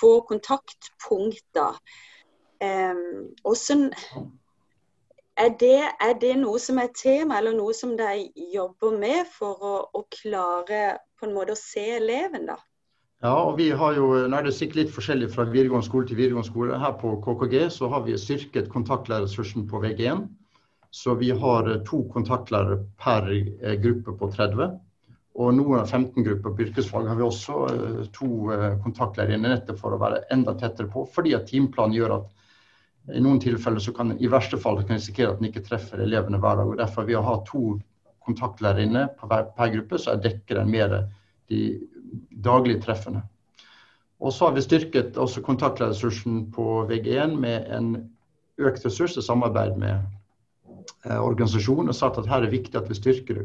få 0.00 0.20
kontaktpunkter. 0.28 1.80
Um, 2.60 3.32
er, 5.36 5.50
det, 5.60 5.78
er 6.00 6.16
det 6.20 6.34
noe 6.42 6.60
som 6.60 6.78
er 6.78 6.92
tema, 6.96 7.38
eller 7.40 7.56
noe 7.56 7.74
som 7.74 7.96
de 7.96 8.28
jobber 8.54 8.98
med 9.00 9.30
for 9.32 9.64
å, 9.64 9.76
å 9.96 10.04
klare 10.12 10.98
på 11.16 11.28
en 11.28 11.34
måte 11.36 11.56
å 11.56 11.62
se 11.62 11.86
eleven, 11.96 12.50
da? 12.52 12.58
Ja, 13.20 13.34
og 13.36 13.58
vi 13.58 13.68
har 13.76 13.96
jo, 13.96 14.12
nå 14.32 14.36
er 14.36 14.46
det 14.46 14.54
sikkert 14.56 14.78
litt 14.78 14.92
forskjellig 14.94 15.26
fra 15.32 15.44
videregående 15.48 15.84
skole 15.84 16.08
til 16.08 16.16
videregående 16.16 16.48
skole. 16.48 16.78
Her 16.80 16.94
på 17.00 17.18
KKG 17.24 17.66
så 17.72 17.90
har 17.92 18.06
vi 18.06 18.16
styrket 18.16 18.70
kontaktlærerressursen 18.72 19.66
på 19.68 19.82
VG1. 19.82 20.22
Så 20.90 21.14
vi 21.14 21.30
har 21.30 21.70
eh, 21.70 21.82
to 21.86 22.02
kontaktlærere 22.12 22.84
per 22.98 23.30
eh, 23.30 23.76
gruppe 23.82 24.16
på 24.18 24.30
30. 24.32 24.72
Og 25.40 25.54
noen 25.54 25.78
av 25.80 25.86
15 25.86 26.24
grupper 26.26 26.54
på 26.56 26.66
yrkesfag 26.66 27.06
har 27.06 27.18
vi 27.18 27.26
også 27.26 27.58
eh, 27.70 28.00
to 28.14 28.30
kontaktlærere 28.82 29.38
inne 29.38 29.54
nettopp 29.54 29.78
for 29.80 29.94
å 29.94 30.00
være 30.02 30.24
enda 30.34 30.56
tettere 30.58 30.90
på. 30.90 31.06
Fordi 31.14 31.36
at 31.38 31.46
timeplanen 31.50 31.96
gjør 31.96 32.16
at 32.18 32.36
i 33.16 33.22
noen 33.22 33.40
tilfeller 33.42 33.80
så 33.82 33.94
kan 33.96 34.12
i 34.18 34.28
verste 34.30 34.58
fall 34.60 34.82
kan 34.82 34.98
risikere 34.98 35.32
at 35.32 35.40
en 35.40 35.48
ikke 35.48 35.64
treffer 35.66 36.02
elevene 36.02 36.42
hver 36.42 36.58
dag. 36.60 36.74
og 36.74 36.82
Derfor 36.82 37.06
ved 37.08 37.20
å 37.20 37.24
ha 37.26 37.38
to 37.46 37.64
kontaktlærere 38.26 38.84
inne 38.84 39.06
på 39.16 39.30
hver, 39.30 39.48
per 39.56 39.72
gruppe, 39.72 39.98
så 39.98 40.18
dekker 40.20 40.60
den 40.60 40.74
mer 40.74 40.96
de 41.50 41.62
daglige 42.30 42.82
treffene. 42.84 43.22
Og 44.20 44.34
så 44.36 44.48
har 44.48 44.58
vi 44.58 44.62
styrket 44.66 45.16
også 45.16 45.40
kontaktlærerressursen 45.46 46.50
på 46.52 46.82
VG1 46.90 47.38
med 47.40 47.70
en 47.72 47.94
økt 48.60 48.84
ressurs 48.84 49.16
i 49.16 49.24
samarbeid 49.24 49.78
med 49.80 50.02
organisasjon 51.04 51.88
og 51.88 51.96
sagt 51.96 52.18
at 52.20 52.28
her 52.30 52.40
er 52.40 52.48
det 52.48 52.54
viktig 52.54 52.78
at 52.78 52.88
vi 52.90 52.96
styrker 52.98 53.42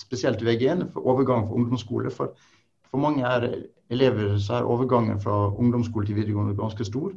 spesielt 0.00 0.42
VG1 0.42 0.88
for 0.92 1.08
overgang 1.12 1.46
fra 1.48 1.58
ungdomsskole. 1.58 2.10
For, 2.10 2.32
for 2.90 3.02
mange 3.02 3.26
er 3.26 3.48
elever 3.92 4.38
så 4.40 4.60
er 4.60 4.68
overgangen 4.68 5.20
fra 5.20 5.48
ungdomsskole 5.50 6.06
til 6.06 6.16
videregående 6.16 6.56
ganske 6.58 6.84
stor. 6.84 7.12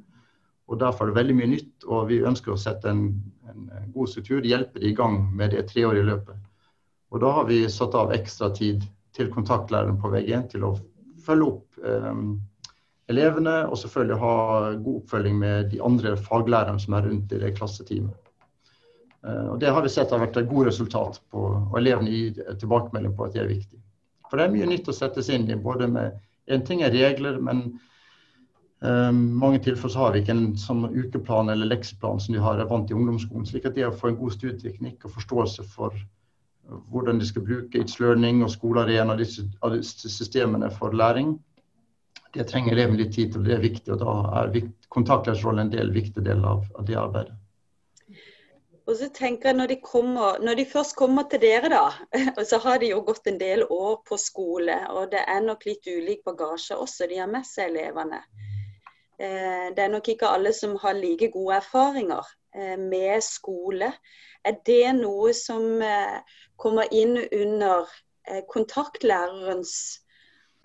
og 0.68 0.80
Derfor 0.80 1.06
er 1.06 1.14
det 1.14 1.20
veldig 1.20 1.36
mye 1.36 1.52
nytt, 1.54 1.86
og 1.86 2.10
vi 2.10 2.24
ønsker 2.26 2.54
å 2.54 2.60
sette 2.60 2.90
en, 2.90 3.06
en 3.52 3.70
god 3.94 4.10
struktur, 4.12 4.42
hjelpe 4.42 4.82
de 4.82 4.90
i 4.90 4.98
gang 4.98 5.22
med 5.36 5.54
det 5.54 5.68
treårige 5.70 6.10
løpet. 6.10 6.42
Og 7.12 7.22
Da 7.22 7.32
har 7.32 7.46
vi 7.48 7.62
satt 7.70 7.96
av 7.96 8.12
ekstra 8.12 8.50
tid 8.50 8.84
til 9.16 9.32
kontaktlæreren 9.32 10.02
på 10.02 10.12
VG1 10.12 10.50
til 10.52 10.66
å 10.68 10.74
følge 11.26 11.48
opp 11.48 11.80
eh, 11.86 12.18
elevene, 13.14 13.56
og 13.70 13.78
selvfølgelig 13.80 14.20
ha 14.20 14.36
god 14.74 15.02
oppfølging 15.02 15.40
med 15.40 15.72
de 15.72 15.82
andre 15.86 16.16
faglærerne 16.18 16.82
som 16.82 16.98
er 16.98 17.08
rundt 17.08 17.32
i 17.32 17.42
det 17.42 17.54
klasseteamet. 17.58 18.25
Eh, 19.26 19.48
og 19.54 19.60
Det 19.60 19.72
har 19.72 19.82
vi 19.82 19.90
sett 19.90 20.12
har 20.14 20.22
vært 20.22 20.38
et 20.38 20.50
godt 20.50 20.70
resultat 20.70 21.20
på, 21.32 21.48
og 21.72 21.80
elevene 21.80 22.14
gir 22.14 22.56
tilbakemelding 22.62 23.16
på 23.18 23.26
at 23.26 23.34
det 23.34 23.44
er 23.44 23.52
viktig. 23.52 23.82
For 24.30 24.38
det 24.38 24.46
er 24.46 24.56
mye 24.56 24.70
nytt 24.70 24.90
å 24.90 24.96
settes 24.96 25.30
inn 25.34 25.50
i. 25.50 25.56
både 25.56 25.88
med, 25.88 26.22
En 26.48 26.62
ting 26.62 26.84
er 26.84 26.92
regler, 26.94 27.40
men 27.42 27.80
um, 28.80 29.22
mange 29.42 29.60
tilfeller 29.66 29.90
så 29.90 30.00
har 30.00 30.12
vi 30.14 30.20
ikke 30.22 30.36
en 30.36 30.58
sånn 30.58 30.84
ukeplan 30.94 31.50
eller 31.50 31.66
lekseplan 31.66 32.20
som 32.22 32.36
de 32.36 32.42
har 32.42 32.60
er 32.60 32.70
vant 32.70 32.92
i 32.92 32.94
ungdomsskolen. 32.94 33.46
slik 33.46 33.66
at 33.66 33.74
det 33.74 33.88
å 33.88 33.92
få 33.92 34.12
en 34.12 34.20
god 34.20 34.34
studieteknikk 34.34 35.06
og 35.06 35.16
forståelse 35.16 35.64
for 35.64 35.96
hvordan 36.92 37.20
de 37.20 37.26
skal 37.26 37.46
bruke 37.46 37.80
It's 37.82 38.00
Learning 38.00 38.44
og 38.44 38.52
skolearena, 38.52 39.16
disse, 39.18 39.42
disse 39.74 40.10
systemene 40.10 40.70
for 40.70 40.94
læring, 40.94 41.40
det 42.34 42.48
trenger 42.50 42.74
elevene 42.74 42.98
litt 42.98 43.14
tid 43.14 43.32
til. 43.32 43.42
og 43.42 43.46
Det 43.48 43.54
er 43.56 43.66
viktig, 43.66 43.94
og 43.94 44.00
da 44.00 44.44
er 44.44 44.70
kontaktlærerrollen 44.90 45.66
en 45.66 45.74
del, 45.74 45.92
viktig 45.94 46.26
del 46.26 46.46
av, 46.46 46.66
av 46.76 46.86
det 46.86 46.98
arbeidet. 47.00 47.38
Og 48.86 48.98
så 49.00 49.08
tenker 49.10 49.50
jeg 49.50 49.58
når 49.58 49.72
de, 49.72 49.76
kommer, 49.82 50.38
når 50.46 50.60
de 50.60 50.66
først 50.70 50.94
kommer 50.96 51.26
til 51.30 51.42
dere, 51.42 51.70
da, 51.74 51.86
og 52.38 52.44
så 52.50 52.60
har 52.62 52.78
de 52.82 52.92
jo 52.92 53.02
gått 53.08 53.26
en 53.32 53.40
del 53.42 53.64
år 53.66 53.96
på 54.06 54.18
skole. 54.22 54.76
Og 54.94 55.10
det 55.14 55.24
er 55.26 55.42
nok 55.42 55.66
litt 55.66 55.90
ulik 55.90 56.22
bagasje 56.28 56.78
også 56.78 57.10
de 57.10 57.18
har 57.18 57.32
med 57.32 57.48
seg, 57.50 57.74
elevene. 57.74 58.22
Eh, 59.18 59.74
det 59.74 59.82
er 59.82 59.90
nok 59.90 60.10
ikke 60.14 60.30
alle 60.30 60.54
som 60.54 60.76
har 60.84 60.98
like 61.00 61.32
gode 61.34 61.58
erfaringer 61.64 62.30
eh, 62.54 62.78
med 62.78 63.24
skole. 63.26 63.90
Er 64.46 64.60
det 64.70 64.94
noe 65.00 65.34
som 65.34 65.82
eh, 65.82 66.42
kommer 66.56 66.92
inn 66.94 67.18
under 67.18 67.90
kontaktlærerens 68.50 69.74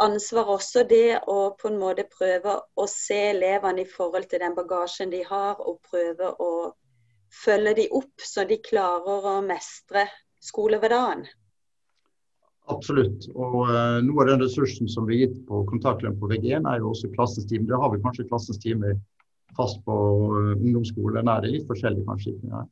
ansvar 0.01 0.49
også, 0.55 0.85
det 0.89 1.19
å 1.29 1.53
på 1.61 1.69
en 1.69 1.77
måte 1.81 2.07
prøve 2.09 2.55
å 2.57 2.87
se 2.89 3.19
elevene 3.35 3.85
i 3.85 3.89
forhold 3.89 4.31
til 4.31 4.41
den 4.41 4.55
bagasjen 4.57 5.13
de 5.13 5.21
har, 5.29 5.61
og 5.61 5.83
prøve 5.91 6.31
å 6.41 6.51
følge 7.31 7.77
de 7.79 7.87
opp 7.97 8.25
så 8.27 8.45
de 8.49 8.59
klarer 8.63 9.29
å 9.31 9.37
mestre 9.45 10.07
skolehverdagen? 10.43 11.27
Absolutt. 12.71 13.27
Og 13.35 13.57
uh, 13.71 13.99
Noe 14.05 14.25
av 14.25 14.33
den 14.33 14.45
ressursen 14.45 14.91
som 14.91 15.09
har 15.09 15.25
gitt 15.25 15.39
på 15.49 15.65
kontaktlønn 15.71 16.19
på 16.21 16.31
VG1, 16.31 16.69
er 16.69 16.83
jo 16.83 16.93
også 16.93 17.11
klassens 17.17 17.49
time. 17.51 17.67
Det 17.69 17.79
har 17.81 17.93
vi 17.93 18.03
kanskje 18.05 18.29
klassens 18.29 18.61
time 18.63 18.95
fast 19.57 19.81
på 19.87 19.97
uh, 19.97 20.53
ungdomsskolen. 20.59 21.27
Nei, 21.27 21.39
det 21.43 21.51
er 21.51 21.57
litt 21.59 21.71
forskjellig 21.71 22.07
kanskje. 22.07 22.37
Ja. 22.51 22.65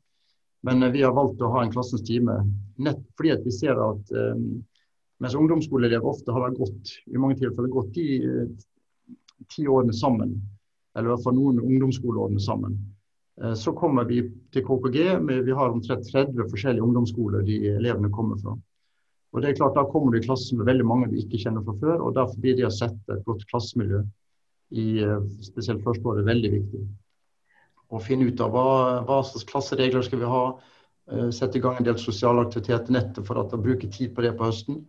Men 0.67 0.85
uh, 0.85 0.91
vi 0.93 1.03
har 1.03 1.15
valgt 1.17 1.43
å 1.43 1.51
ha 1.55 1.65
en 1.65 1.73
klassens 1.73 2.05
time 2.07 2.41
nett 2.79 3.01
fordi 3.19 3.35
vi 3.43 3.51
ser 3.51 3.79
at 3.83 4.11
mens 5.19 5.33
ungdomsskoleelever 5.35 6.05
ofte 6.07 6.31
har 6.31 6.53
gått 6.55 6.93
i 7.11 7.19
mange 7.19 7.35
tilfeller 7.41 7.67
gått 7.73 7.89
de 7.97 8.05
ti 9.51 9.65
årene 9.67 9.91
sammen, 9.91 10.37
eller 10.95 11.09
i 11.09 11.11
hvert 11.11 11.25
fall 11.25 11.35
noen 11.35 11.59
ungdomsskoleårene 11.59 12.39
sammen, 12.39 12.77
så 13.55 13.71
kommer 13.71 14.03
vi 14.09 14.17
til 14.51 14.65
KKG. 14.67 14.97
Med, 15.23 15.45
vi 15.47 15.53
har 15.55 15.71
omtrent 15.71 16.07
30 16.11 16.49
forskjellige 16.51 16.83
ungdomsskoler 16.83 17.45
de 17.47 17.59
elevene 17.71 18.11
kommer 18.11 18.39
fra. 18.41 18.57
Og 19.31 19.41
det 19.41 19.51
er 19.51 19.59
klart 19.59 19.77
Da 19.77 19.85
kommer 19.87 20.11
du 20.11 20.19
i 20.19 20.25
klasse 20.25 20.57
med 20.57 20.67
veldig 20.67 20.85
mange 20.85 21.09
du 21.11 21.17
ikke 21.19 21.39
kjenner 21.41 21.63
fra 21.65 21.75
før. 21.81 22.01
og 22.07 22.15
Derfor 22.17 22.41
blir 22.41 22.57
det 22.57 22.67
å 22.67 22.73
sette 22.73 23.15
et 23.15 23.25
godt 23.27 23.45
klassemiljø 23.51 24.01
i 24.69 24.87
eh, 25.05 25.21
spesielt 25.45 25.85
første 25.85 26.05
året 26.11 26.27
veldig 26.27 26.51
viktig. 26.57 26.83
Å 27.89 28.01
finne 28.05 28.29
ut 28.29 28.41
av 28.45 28.53
hva, 28.53 28.67
hva 29.07 29.21
slags 29.25 29.47
klasseregler 29.49 30.05
skal 30.05 30.21
vi 30.21 30.29
ha. 30.29 30.43
Uh, 31.09 31.31
sette 31.33 31.57
i 31.57 31.61
gang 31.63 31.79
en 31.79 31.85
del 31.87 31.97
sosiale 31.97 32.43
aktiviteter 32.45 32.93
nettopp 32.93 33.25
for 33.25 33.41
at 33.41 33.53
å 33.55 33.57
bruke 33.57 33.87
tid 33.89 34.11
på 34.13 34.21
det 34.21 34.35
på 34.37 34.45
høsten. 34.45 34.83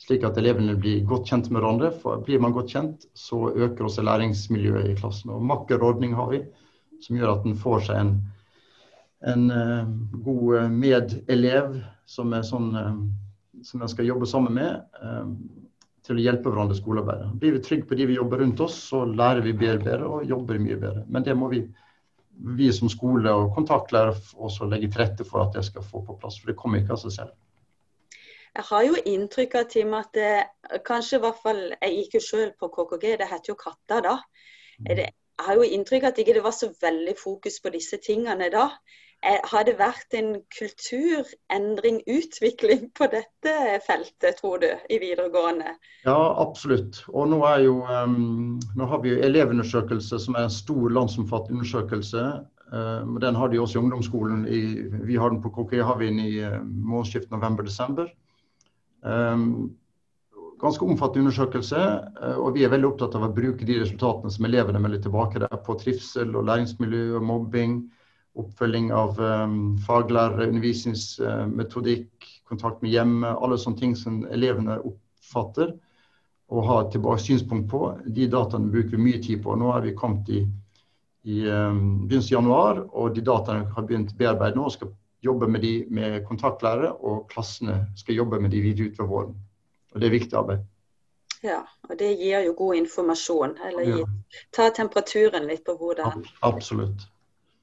Slik 0.00 0.24
at 0.24 0.38
elevene 0.40 0.78
blir 0.80 1.02
godt 1.04 1.28
kjent 1.28 1.50
med 1.50 1.60
hverandre. 1.60 1.90
For 2.00 2.22
blir 2.24 2.40
man 2.40 2.54
godt 2.56 2.72
kjent, 2.72 3.04
så 3.12 3.50
øker 3.50 3.84
også 3.84 4.06
læringsmiljøet 4.06 4.94
i 4.94 4.96
klassen. 4.96 5.34
Og 5.34 5.44
makkerordning 5.44 6.16
har 6.16 6.30
vi, 6.32 6.40
som 7.04 7.16
gjør 7.18 7.34
at 7.36 7.46
en 7.46 7.56
får 7.58 7.86
seg 7.88 8.00
en, 8.02 8.12
en 9.32 9.48
uh, 9.50 9.88
god 10.24 10.74
medelev 10.74 11.78
som 12.08 12.32
sånn 12.42 12.70
en 12.76 13.90
skal 13.90 14.06
jobbe 14.06 14.26
sammen 14.30 14.54
med 14.54 14.84
til 16.08 16.16
å 16.16 16.24
hjelpe 16.24 16.48
hverandre 16.48 16.76
i 16.76 16.80
skolearbeidet. 16.80 17.34
Blir 17.40 17.58
vi 17.58 17.64
trygge 17.64 17.88
på 17.88 17.98
de 17.98 18.06
vi 18.08 18.16
jobber 18.16 18.40
rundt 18.42 18.62
oss, 18.64 18.78
så 18.90 19.02
lærer 19.04 19.42
vi 19.44 19.52
bedre, 19.52 19.82
bedre 19.84 20.08
og 20.08 20.30
jobber 20.30 20.60
mye 20.62 20.78
bedre. 20.80 21.04
Men 21.12 21.26
det 21.26 21.34
må 21.36 21.50
vi, 21.52 21.60
vi 22.56 22.70
som 22.72 22.88
skole 22.92 23.34
og 23.34 23.52
kontaktlærer 23.56 24.16
også 24.36 24.70
legge 24.70 24.88
til 24.88 25.02
rette 25.02 25.26
for 25.28 25.44
at 25.44 25.58
det 25.58 25.66
skal 25.68 25.84
få 25.84 26.02
på 26.06 26.16
plass. 26.22 26.40
For 26.40 26.52
det 26.52 26.56
kommer 26.60 26.80
ikke 26.80 26.96
av 26.96 27.02
seg 27.04 27.16
selv. 27.18 27.36
Jeg 28.56 28.64
har 28.70 28.86
jo 28.86 29.02
inntrykk 29.12 29.58
av 29.60 29.66
Tim, 29.70 29.92
at 29.94 30.08
det, 30.16 30.32
kanskje 30.86 31.18
i 31.18 31.22
hvert 31.22 31.42
fall 31.44 31.60
Jeg 31.76 31.92
gikk 31.98 32.16
jo 32.16 32.22
selv 32.24 32.54
på 32.58 32.70
KKG, 32.72 33.04
det 33.20 33.28
heter 33.28 33.52
jo 33.52 33.58
Katta 33.60 34.00
da. 34.06 34.16
Mm. 34.80 34.88
Jeg 35.38 35.46
har 35.46 35.58
jo 35.60 35.66
inntrykk 35.66 36.02
av 36.02 36.10
at 36.10 36.16
det 36.18 36.24
ikke 36.26 36.42
var 36.42 36.54
så 36.56 36.72
veldig 36.82 37.14
fokus 37.18 37.60
på 37.62 37.70
disse 37.70 38.00
tingene 38.02 38.50
da. 38.50 38.70
Eh, 39.26 39.38
har 39.50 39.64
det 39.66 39.74
vært 39.80 40.14
en 40.14 40.36
kulturendring, 40.54 41.96
utvikling, 42.06 42.84
på 42.94 43.08
dette 43.10 43.54
feltet, 43.86 44.38
tror 44.38 44.60
du, 44.62 44.68
i 44.90 44.98
videregående? 45.02 45.72
Ja, 46.04 46.18
absolutt. 46.42 47.00
Og 47.08 47.26
nå, 47.32 47.40
jo, 47.64 47.80
um, 47.86 48.60
nå 48.78 48.86
har 48.86 49.02
vi 49.02 49.16
jo 49.16 49.24
Elevundersøkelse, 49.26 50.20
som 50.22 50.38
er 50.38 50.46
en 50.46 50.54
stor 50.54 50.94
landsomfattende 50.94 51.58
undersøkelse. 51.58 52.28
Uh, 52.70 53.18
den 53.24 53.34
har 53.34 53.50
de 53.50 53.58
også 53.58 53.80
i 53.80 53.82
ungdomsskolen. 53.82 54.46
I, 54.46 54.62
vi 55.10 55.18
har 55.18 55.34
den 55.34 55.42
på 55.42 55.50
KK, 55.56 55.74
har 55.82 55.98
vi 55.98 56.12
i 56.14 56.38
uh, 56.46 56.62
månedsskiftet 56.62 57.34
november-desember. 57.34 58.14
Um, 59.02 59.74
ganske 60.60 60.84
omfattende 60.84 61.26
undersøkelse, 61.26 61.84
uh, 62.22 62.38
og 62.42 62.56
vi 62.56 62.64
er 62.66 62.72
veldig 62.72 62.90
opptatt 62.92 63.16
av 63.18 63.28
å 63.28 63.34
bruke 63.34 63.66
de 63.68 63.78
resultatene 63.82 64.32
som 64.34 64.48
elevene 64.48 64.82
melder 64.82 65.04
tilbake 65.06 65.42
der, 65.44 65.60
på 65.64 65.78
trivsel 65.80 66.34
og 66.34 66.48
læringsmiljø 66.50 67.06
og 67.20 67.26
mobbing 67.28 67.78
oppfølging 68.38 68.92
av 68.94 69.18
um, 69.18 69.76
faglærere, 69.82 70.48
undervisningsmetodikk, 70.48 72.28
kontakt 72.48 72.82
med 72.82 72.94
hjemme, 72.94 73.34
alle 73.34 73.58
sånne 73.60 73.80
ting 73.80 73.96
som 73.98 74.22
elevene 74.32 74.78
oppfatter 74.78 75.74
og 76.48 76.64
har 76.64 76.86
tilbake 76.92 77.20
synspunkt 77.20 77.68
på. 77.70 77.82
De 78.06 78.28
dataene 78.30 78.70
bruker 78.72 78.96
vi 78.96 79.02
mye 79.02 79.20
tid 79.24 79.42
på. 79.44 79.56
Nå 79.58 79.72
er 79.74 79.84
vi 79.84 79.96
kommet 79.98 80.30
i, 80.32 80.44
i 81.28 81.42
um, 81.44 82.06
begynnelsen 82.06 82.38
av 82.38 82.38
januar, 82.38 82.80
og 82.88 83.12
de 83.16 83.26
dataene 83.26 83.68
har 83.74 83.88
begynt 83.88 84.14
å 84.14 84.20
bearbeide 84.22 84.56
nå 84.56 84.70
skal 84.72 84.94
jobbe 85.24 85.48
med 85.50 85.64
de 85.66 85.74
med 85.92 86.22
kontaktlærere, 86.28 86.94
og 87.02 87.26
klassene 87.32 87.82
skal 87.98 88.22
jobbe 88.22 88.40
med 88.40 88.54
de 88.54 88.62
videre 88.64 88.92
utover 88.92 89.12
våren. 89.12 89.36
Og 89.94 90.00
Det 90.00 90.06
er 90.06 90.16
viktig 90.16 90.38
arbeid. 90.38 90.66
Ja, 91.42 91.62
og 91.88 91.98
det 91.98 92.16
gir 92.18 92.40
jo 92.46 92.54
god 92.58 92.74
informasjon. 92.74 93.58
Eller 93.64 93.88
ja. 93.88 94.06
ta 94.52 94.70
temperaturen 94.74 95.46
litt 95.46 95.64
på 95.64 95.76
hodet. 95.78 96.06
Absolutt. 96.42 97.06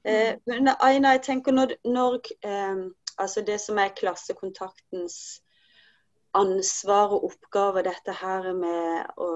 Eh, 0.06 0.36
men 0.46 0.70
Aina, 0.80 1.16
jeg 1.16 1.22
tenker 1.22 1.52
når, 1.52 1.76
når 1.84 2.20
eh, 2.46 2.86
altså 3.18 3.42
det 3.46 3.58
som 3.60 3.78
er 3.78 3.94
klassekontaktens 3.96 5.42
ansvar 6.36 7.14
og 7.16 7.24
oppgave, 7.30 7.82
dette 7.86 8.12
her 8.16 8.50
med 8.56 9.20
å, 9.20 9.28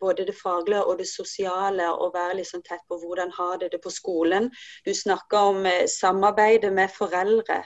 både 0.00 0.26
det 0.28 0.34
faglige 0.36 0.84
og 0.84 0.98
det 1.00 1.06
sosiale, 1.10 1.86
å 1.86 2.10
være 2.14 2.40
liksom 2.40 2.64
tett 2.66 2.82
på 2.90 2.98
hvordan 3.02 3.30
har 3.36 3.60
det 3.62 3.70
det 3.74 3.82
på 3.84 3.92
skolen. 3.94 4.50
Du 4.86 4.92
snakker 4.94 5.52
om 5.52 5.66
eh, 5.66 5.86
samarbeidet 5.90 6.72
med 6.74 6.90
foreldre. 6.94 7.62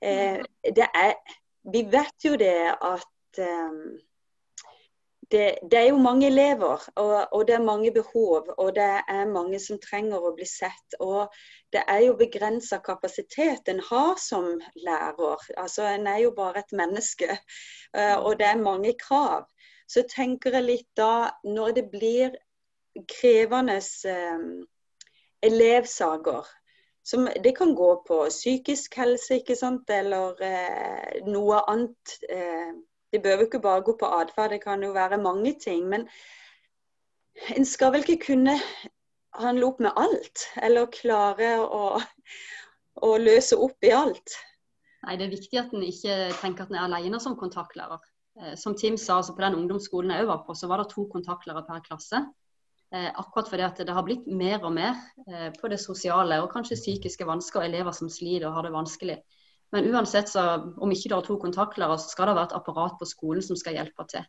Eh, 0.00 0.40
det 0.76 0.88
er, 0.94 1.14
vi 1.72 1.84
vet 1.92 2.28
jo 2.28 2.36
det 2.40 2.72
at 2.74 3.12
eh, 3.38 3.72
det, 5.30 5.58
det, 5.70 5.78
er 5.78 5.88
jo 5.88 5.98
mange 5.98 6.26
elever, 6.26 6.82
og, 6.96 7.28
og, 7.32 7.46
det 7.48 7.54
er 7.54 7.64
mange 7.64 7.92
behov. 7.92 8.46
Og 8.58 8.74
det 8.74 8.90
er 9.08 9.32
mange 9.32 9.58
som 9.62 9.80
trenger 9.82 10.22
å 10.22 10.34
bli 10.36 10.46
sett. 10.46 10.98
Og 11.00 11.32
det 11.74 11.82
er 11.88 12.04
jo 12.06 12.18
begrensa 12.18 12.78
kapasitet 12.78 13.68
en 13.68 13.82
har 13.88 14.14
som 14.22 14.52
lærer. 14.86 15.48
Altså 15.56 15.88
En 15.90 16.06
er 16.06 16.22
jo 16.26 16.34
bare 16.36 16.64
et 16.64 16.76
menneske. 16.76 17.38
Eh, 17.96 18.18
og 18.18 18.34
det 18.38 18.44
er 18.44 18.58
mange 18.60 18.90
krav. 19.00 19.46
Så 19.88 20.02
tenker 20.10 20.52
jeg 20.52 20.64
litt 20.66 20.88
da, 20.98 21.30
når 21.48 21.70
det 21.78 21.84
blir 21.88 22.34
krevende 23.08 23.78
eh, 23.80 24.42
elevsaker 25.46 26.50
som, 27.06 27.28
det 27.42 27.54
kan 27.56 27.74
gå 27.74 27.88
på 28.08 28.18
psykisk 28.28 28.98
helse, 28.98 29.38
ikke 29.38 29.56
sant, 29.56 29.90
eller 29.94 30.42
eh, 30.42 31.22
noe 31.30 31.62
annet. 31.70 32.16
Eh, 32.28 32.72
det 33.16 33.22
bør 33.24 33.40
jo 33.40 33.46
ikke 33.48 33.62
bare 33.64 33.84
gå 33.84 33.96
på 33.96 34.08
atferd, 34.20 34.52
det 34.52 34.62
kan 34.62 34.82
jo 34.84 34.92
være 34.92 35.18
mange 35.22 35.54
ting. 35.62 35.86
Men 35.88 36.04
en 37.56 37.64
skal 37.64 37.94
vel 37.94 38.04
ikke 38.04 38.26
kunne 38.26 38.58
handle 39.36 39.70
opp 39.70 39.80
med 39.80 39.96
alt, 39.96 40.44
eller 40.62 40.90
klare 40.92 41.54
å, 41.64 41.96
å 43.04 43.10
løse 43.20 43.56
opp 43.56 43.88
i 43.88 43.92
alt. 43.96 44.36
Nei, 45.06 45.16
Det 45.16 45.26
er 45.26 45.32
viktig 45.32 45.60
at 45.60 45.72
en 45.76 45.84
ikke 45.86 46.16
tenker 46.40 46.66
at 46.66 46.72
en 46.72 46.78
er 46.80 46.86
alene 46.88 47.20
som 47.22 47.36
kontaktlærer. 47.38 48.04
Eh, 48.42 48.54
som 48.60 48.76
Tim 48.76 48.96
sa, 49.00 49.20
altså 49.20 49.36
på 49.36 49.44
den 49.44 49.56
ungdomsskolen 49.62 50.12
jeg 50.12 50.28
var 50.28 50.42
på, 50.44 50.56
så 50.56 50.68
var 50.68 50.82
det 50.82 50.90
to 50.92 51.06
kontaktlærere 51.12 51.64
per 51.68 51.84
klasse. 51.84 52.24
Eh, 52.94 53.08
akkurat 53.18 53.48
fordi 53.50 53.66
at 53.66 53.80
det 53.82 53.94
har 53.96 54.04
blitt 54.06 54.26
mer 54.26 54.64
og 54.64 54.74
mer 54.76 54.96
eh, 55.26 55.48
på 55.60 55.72
det 55.72 55.80
sosiale 55.82 56.38
og 56.42 56.52
kanskje 56.52 56.78
psykiske 56.80 57.26
vansker 57.28 57.62
og 57.62 57.68
elever 57.68 57.96
som 57.96 58.10
sliter 58.12 58.48
og 58.48 58.58
har 58.58 58.68
det 58.68 58.76
vanskelig. 58.76 59.18
Men 59.74 59.88
uansett, 59.90 60.30
så, 60.30 60.42
om 60.78 60.92
ikke 60.94 61.10
du 61.10 61.16
har 61.16 61.26
to 61.26 61.36
kontaktlærere, 61.42 61.98
så 61.98 62.12
skal 62.12 62.30
det 62.30 62.36
være 62.38 62.50
et 62.50 62.58
apparat 62.58 62.98
på 63.00 63.08
skolen 63.08 63.42
som 63.42 63.58
skal 63.58 63.78
hjelpe 63.78 64.06
til. 64.10 64.26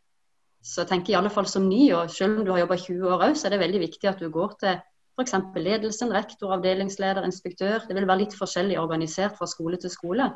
Så 0.64 0.82
jeg 0.82 0.90
tenker 0.90 1.14
i 1.14 1.18
alle 1.18 1.30
fall 1.30 1.46
som 1.46 1.68
ny, 1.68 1.92
og 1.94 2.10
selv 2.10 2.40
om 2.40 2.46
du 2.46 2.50
har 2.52 2.64
jobba 2.64 2.76
20 2.82 3.12
år 3.12 3.26
òg, 3.28 3.36
så 3.38 3.46
er 3.46 3.54
det 3.54 3.60
veldig 3.62 3.82
viktig 3.86 4.10
at 4.10 4.18
du 4.22 4.30
går 4.34 4.56
til 4.60 4.80
f.eks. 5.18 5.34
ledelsen, 5.56 6.12
rektor, 6.14 6.52
avdelingsleder, 6.54 7.24
inspektør. 7.26 7.86
Det 7.86 7.94
vil 7.96 8.06
være 8.06 8.22
litt 8.24 8.36
forskjellig 8.38 8.78
organisert 8.78 9.38
fra 9.38 9.48
skole 9.50 9.78
til 9.82 9.90
skole. 9.90 10.28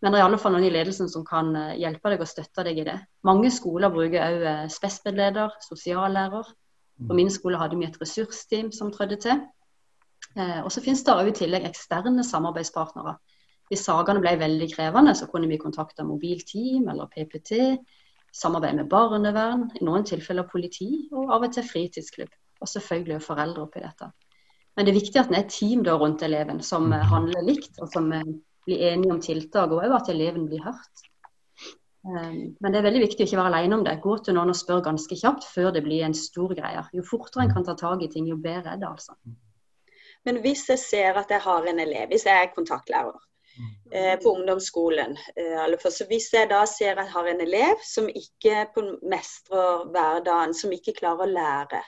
Men 0.00 0.12
det 0.12 0.18
er 0.18 0.22
i 0.22 0.26
alle 0.28 0.38
fall 0.40 0.54
noen 0.54 0.66
i 0.68 0.72
ledelsen 0.72 1.10
som 1.12 1.24
kan 1.28 1.50
eh, 1.58 1.78
hjelpe 1.80 2.12
deg 2.12 2.22
og 2.22 2.28
støtte 2.30 2.64
deg 2.64 2.78
i 2.80 2.86
det. 2.86 2.96
Mange 3.26 3.50
skoler 3.52 3.92
bruker 3.92 4.22
òg 4.22 4.44
eh, 4.48 4.68
spespedleder, 4.72 5.56
sosiallærer. 5.66 6.52
På 7.08 7.16
min 7.16 7.32
skole 7.32 7.58
hadde 7.60 7.78
vi 7.80 7.88
et 7.88 7.98
ressursteam 8.00 8.70
som 8.76 8.92
trødde 8.92 9.18
til. 9.24 9.42
Eh, 10.36 10.60
og 10.62 10.70
så 10.72 10.82
finnes 10.84 11.02
det 11.04 11.16
òg 11.16 11.32
i 11.32 11.36
tillegg 11.36 11.66
eksterne 11.68 12.24
samarbeidspartnere. 12.24 13.18
Hvis 13.70 13.84
sakene 13.86 14.22
ble 14.22 14.34
veldig 14.40 14.66
krevende, 14.72 15.14
så 15.14 15.28
kunne 15.30 15.48
vi 15.50 15.60
kontakte 15.60 16.06
mobilteam 16.06 16.88
eller 16.90 17.10
PPT, 17.12 17.78
samarbeide 18.34 18.82
med 18.82 18.90
barnevern, 18.90 19.68
i 19.78 19.84
noen 19.86 20.06
tilfeller 20.06 20.48
politi, 20.50 21.06
og 21.14 21.30
av 21.34 21.46
og 21.46 21.54
til 21.54 21.66
fritidsklubb. 21.66 22.32
Og 22.60 22.68
selvfølgelig 22.68 23.22
foreldre 23.24 23.64
oppi 23.64 23.82
dette. 23.82 24.10
Men 24.76 24.86
det 24.86 24.92
er 24.92 25.00
viktig 25.00 25.20
at 25.20 25.30
det 25.30 25.38
er 25.38 25.44
et 25.46 25.54
team 25.54 25.84
rundt 25.86 26.22
eleven 26.22 26.60
som 26.62 26.92
eh, 26.92 27.06
handler 27.12 27.46
likt, 27.46 27.78
og 27.80 27.90
som 27.94 28.10
eh, 28.16 28.26
blir 28.66 28.82
enige 28.90 29.14
om 29.14 29.22
tiltak, 29.22 29.70
og 29.70 29.86
òg 29.86 29.94
at 29.96 30.10
eleven 30.12 30.46
blir 30.50 30.62
hørt. 30.66 31.06
Um, 32.00 32.56
men 32.64 32.72
det 32.72 32.78
er 32.78 32.86
veldig 32.86 33.02
viktig 33.02 33.24
å 33.24 33.28
ikke 33.28 33.38
være 33.42 33.50
alene 33.52 33.76
om 33.76 33.82
det. 33.84 33.98
Gå 34.00 34.14
til 34.24 34.36
noen 34.36 34.52
og 34.52 34.56
spør 34.56 34.80
ganske 34.86 35.18
kjapt 35.20 35.44
før 35.52 35.70
det 35.74 35.82
blir 35.84 36.06
en 36.06 36.16
stor 36.16 36.54
greie. 36.56 36.84
Jo 36.96 37.04
fortere 37.04 37.44
en 37.44 37.52
kan 37.52 37.66
ta 37.66 37.74
tak 37.76 38.04
i 38.06 38.08
ting, 38.12 38.28
jo 38.30 38.38
bedre 38.40 38.74
er 38.74 38.80
det, 38.80 38.88
altså. 38.88 39.16
Men 40.24 40.40
hvis 40.44 40.66
jeg 40.68 40.80
ser 40.80 41.18
at 41.20 41.32
jeg 41.32 41.44
har 41.44 41.68
en 41.68 41.80
elev, 41.80 42.08
hvis 42.12 42.26
jeg 42.28 42.36
er 42.36 42.54
kontaktlærer, 42.54 43.16
eh, 43.16 43.29
på 44.22 44.30
ungdomsskolen. 44.36 45.16
Eh, 45.36 45.78
for 45.82 45.90
så 45.90 46.06
Hvis 46.08 46.32
jeg 46.32 46.50
da 46.50 46.64
ser 46.66 46.92
at 46.92 47.06
jeg 47.06 47.12
har 47.12 47.26
en 47.26 47.40
elev 47.40 47.84
som 47.84 48.08
ikke 48.08 48.66
mestrer 49.02 49.86
hverdagen, 49.90 50.54
som 50.54 50.72
ikke 50.72 50.96
klarer 50.98 51.26
å 51.26 51.34
lære, 51.34 51.82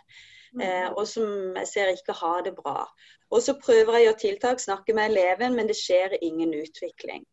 eh, 0.61 0.88
og 0.90 1.07
som 1.09 1.57
jeg 1.57 1.69
ser 1.69 1.92
ikke 1.92 2.16
har 2.19 2.42
det 2.42 2.54
bra, 2.57 2.87
og 3.31 3.42
så 3.42 3.54
prøver 3.54 3.99
jeg 3.99 4.02
å 4.02 4.07
gjøre 4.07 4.23
tiltak, 4.25 4.61
snakke 4.61 4.95
med 4.95 5.11
eleven, 5.11 5.54
men 5.54 5.66
det 5.66 5.78
skjer 5.78 6.19
ingen 6.21 6.52
utvikling. 6.54 7.25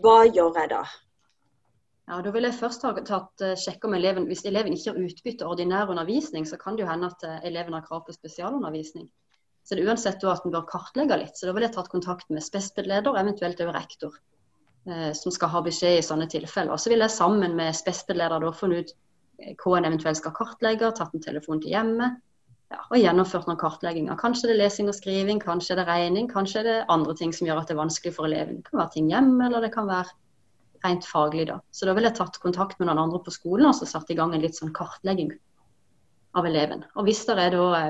Hva 0.00 0.24
gjør 0.24 0.60
jeg 0.60 0.70
da? 0.70 0.84
Ja, 2.08 2.20
Da 2.20 2.30
vil 2.30 2.44
jeg 2.44 2.58
først 2.58 2.82
ha 2.82 2.92
tatt, 2.98 3.42
sjekke 3.56 3.86
om 3.86 3.94
eleven 3.94 4.24
Hvis 4.26 4.44
eleven 4.44 4.72
ikke 4.72 4.90
har 4.90 4.98
utbytte 4.98 5.46
ordinær 5.46 5.88
undervisning, 5.88 6.44
så 6.44 6.56
kan 6.56 6.74
det 6.74 6.82
jo 6.82 6.88
hende 6.90 7.12
at 7.12 7.44
eleven 7.44 7.72
har 7.72 7.84
krav 7.86 8.06
på 8.06 8.12
spesialundervisning. 8.16 9.06
Så 9.62 9.76
det 9.76 9.84
er 9.84 9.92
uansett 9.92 10.24
at 10.26 10.46
en 10.46 10.54
bør 10.54 10.66
kartlegge 10.66 11.18
litt. 11.20 11.38
Så 11.38 11.46
da 11.46 11.54
vil 11.54 11.66
jeg 11.66 11.74
tatt 11.76 11.90
kontakt 11.92 12.30
med 12.34 12.42
spespedleder, 12.42 13.18
eventuelt 13.20 13.60
over 13.62 13.78
rektor, 13.78 14.16
eh, 14.88 15.12
som 15.14 15.34
skal 15.34 15.52
ha 15.52 15.62
beskjed 15.62 16.00
i 16.00 16.06
sånne 16.06 16.26
tilfeller. 16.30 16.74
Og 16.74 16.82
Så 16.82 16.90
vil 16.90 17.04
jeg 17.04 17.14
sammen 17.14 17.54
med 17.58 17.76
spespedleder 17.78 18.50
funnet 18.58 18.90
ut 18.90 18.94
eh, 19.38 19.54
hva 19.62 19.78
en 19.78 19.88
eventuelt 19.90 20.18
skal 20.18 20.34
kartlegge, 20.36 20.90
tatt 20.98 21.14
en 21.14 21.24
telefon 21.24 21.62
til 21.62 21.76
hjemmet 21.76 22.18
ja, 22.72 22.80
og 22.88 22.98
gjennomført 22.98 23.46
noen 23.46 23.60
kartlegginger. 23.60 24.18
Kanskje 24.18 24.50
det 24.50 24.56
er 24.56 24.62
lesing 24.64 24.90
og 24.90 24.96
skriving, 24.96 25.38
kanskje 25.42 25.76
det 25.76 25.84
er 25.84 25.92
regning, 25.92 26.26
kanskje 26.30 26.64
det 26.66 26.74
er 26.80 26.90
andre 26.90 27.14
ting 27.18 27.34
som 27.36 27.46
gjør 27.46 27.62
at 27.62 27.70
det 27.70 27.76
er 27.76 27.82
vanskelig 27.84 28.16
for 28.16 28.26
eleven. 28.26 28.58
Det 28.58 28.70
kan 28.70 28.82
være 28.82 28.94
ting 28.96 29.12
hjemme, 29.12 29.46
eller 29.46 29.66
det 29.66 29.72
kan 29.74 29.90
være 29.90 30.10
rent 30.82 31.06
faglig. 31.06 31.46
da. 31.52 31.60
Så 31.70 31.86
da 31.86 31.94
vil 31.94 32.08
jeg 32.08 32.18
tatt 32.18 32.40
kontakt 32.42 32.80
med 32.80 32.88
noen 32.88 33.04
andre 33.04 33.22
på 33.22 33.34
skolen 33.34 33.68
og 33.68 33.76
så 33.78 33.86
satt 33.86 34.10
i 34.10 34.18
gang 34.18 34.34
en 34.34 34.42
litt 34.42 34.58
sånn 34.58 34.74
kartlegging 34.74 35.30
av 36.34 36.46
eleven. 36.48 36.84
Og 36.96 37.04
Hvis, 37.04 37.24
da, 37.28 37.36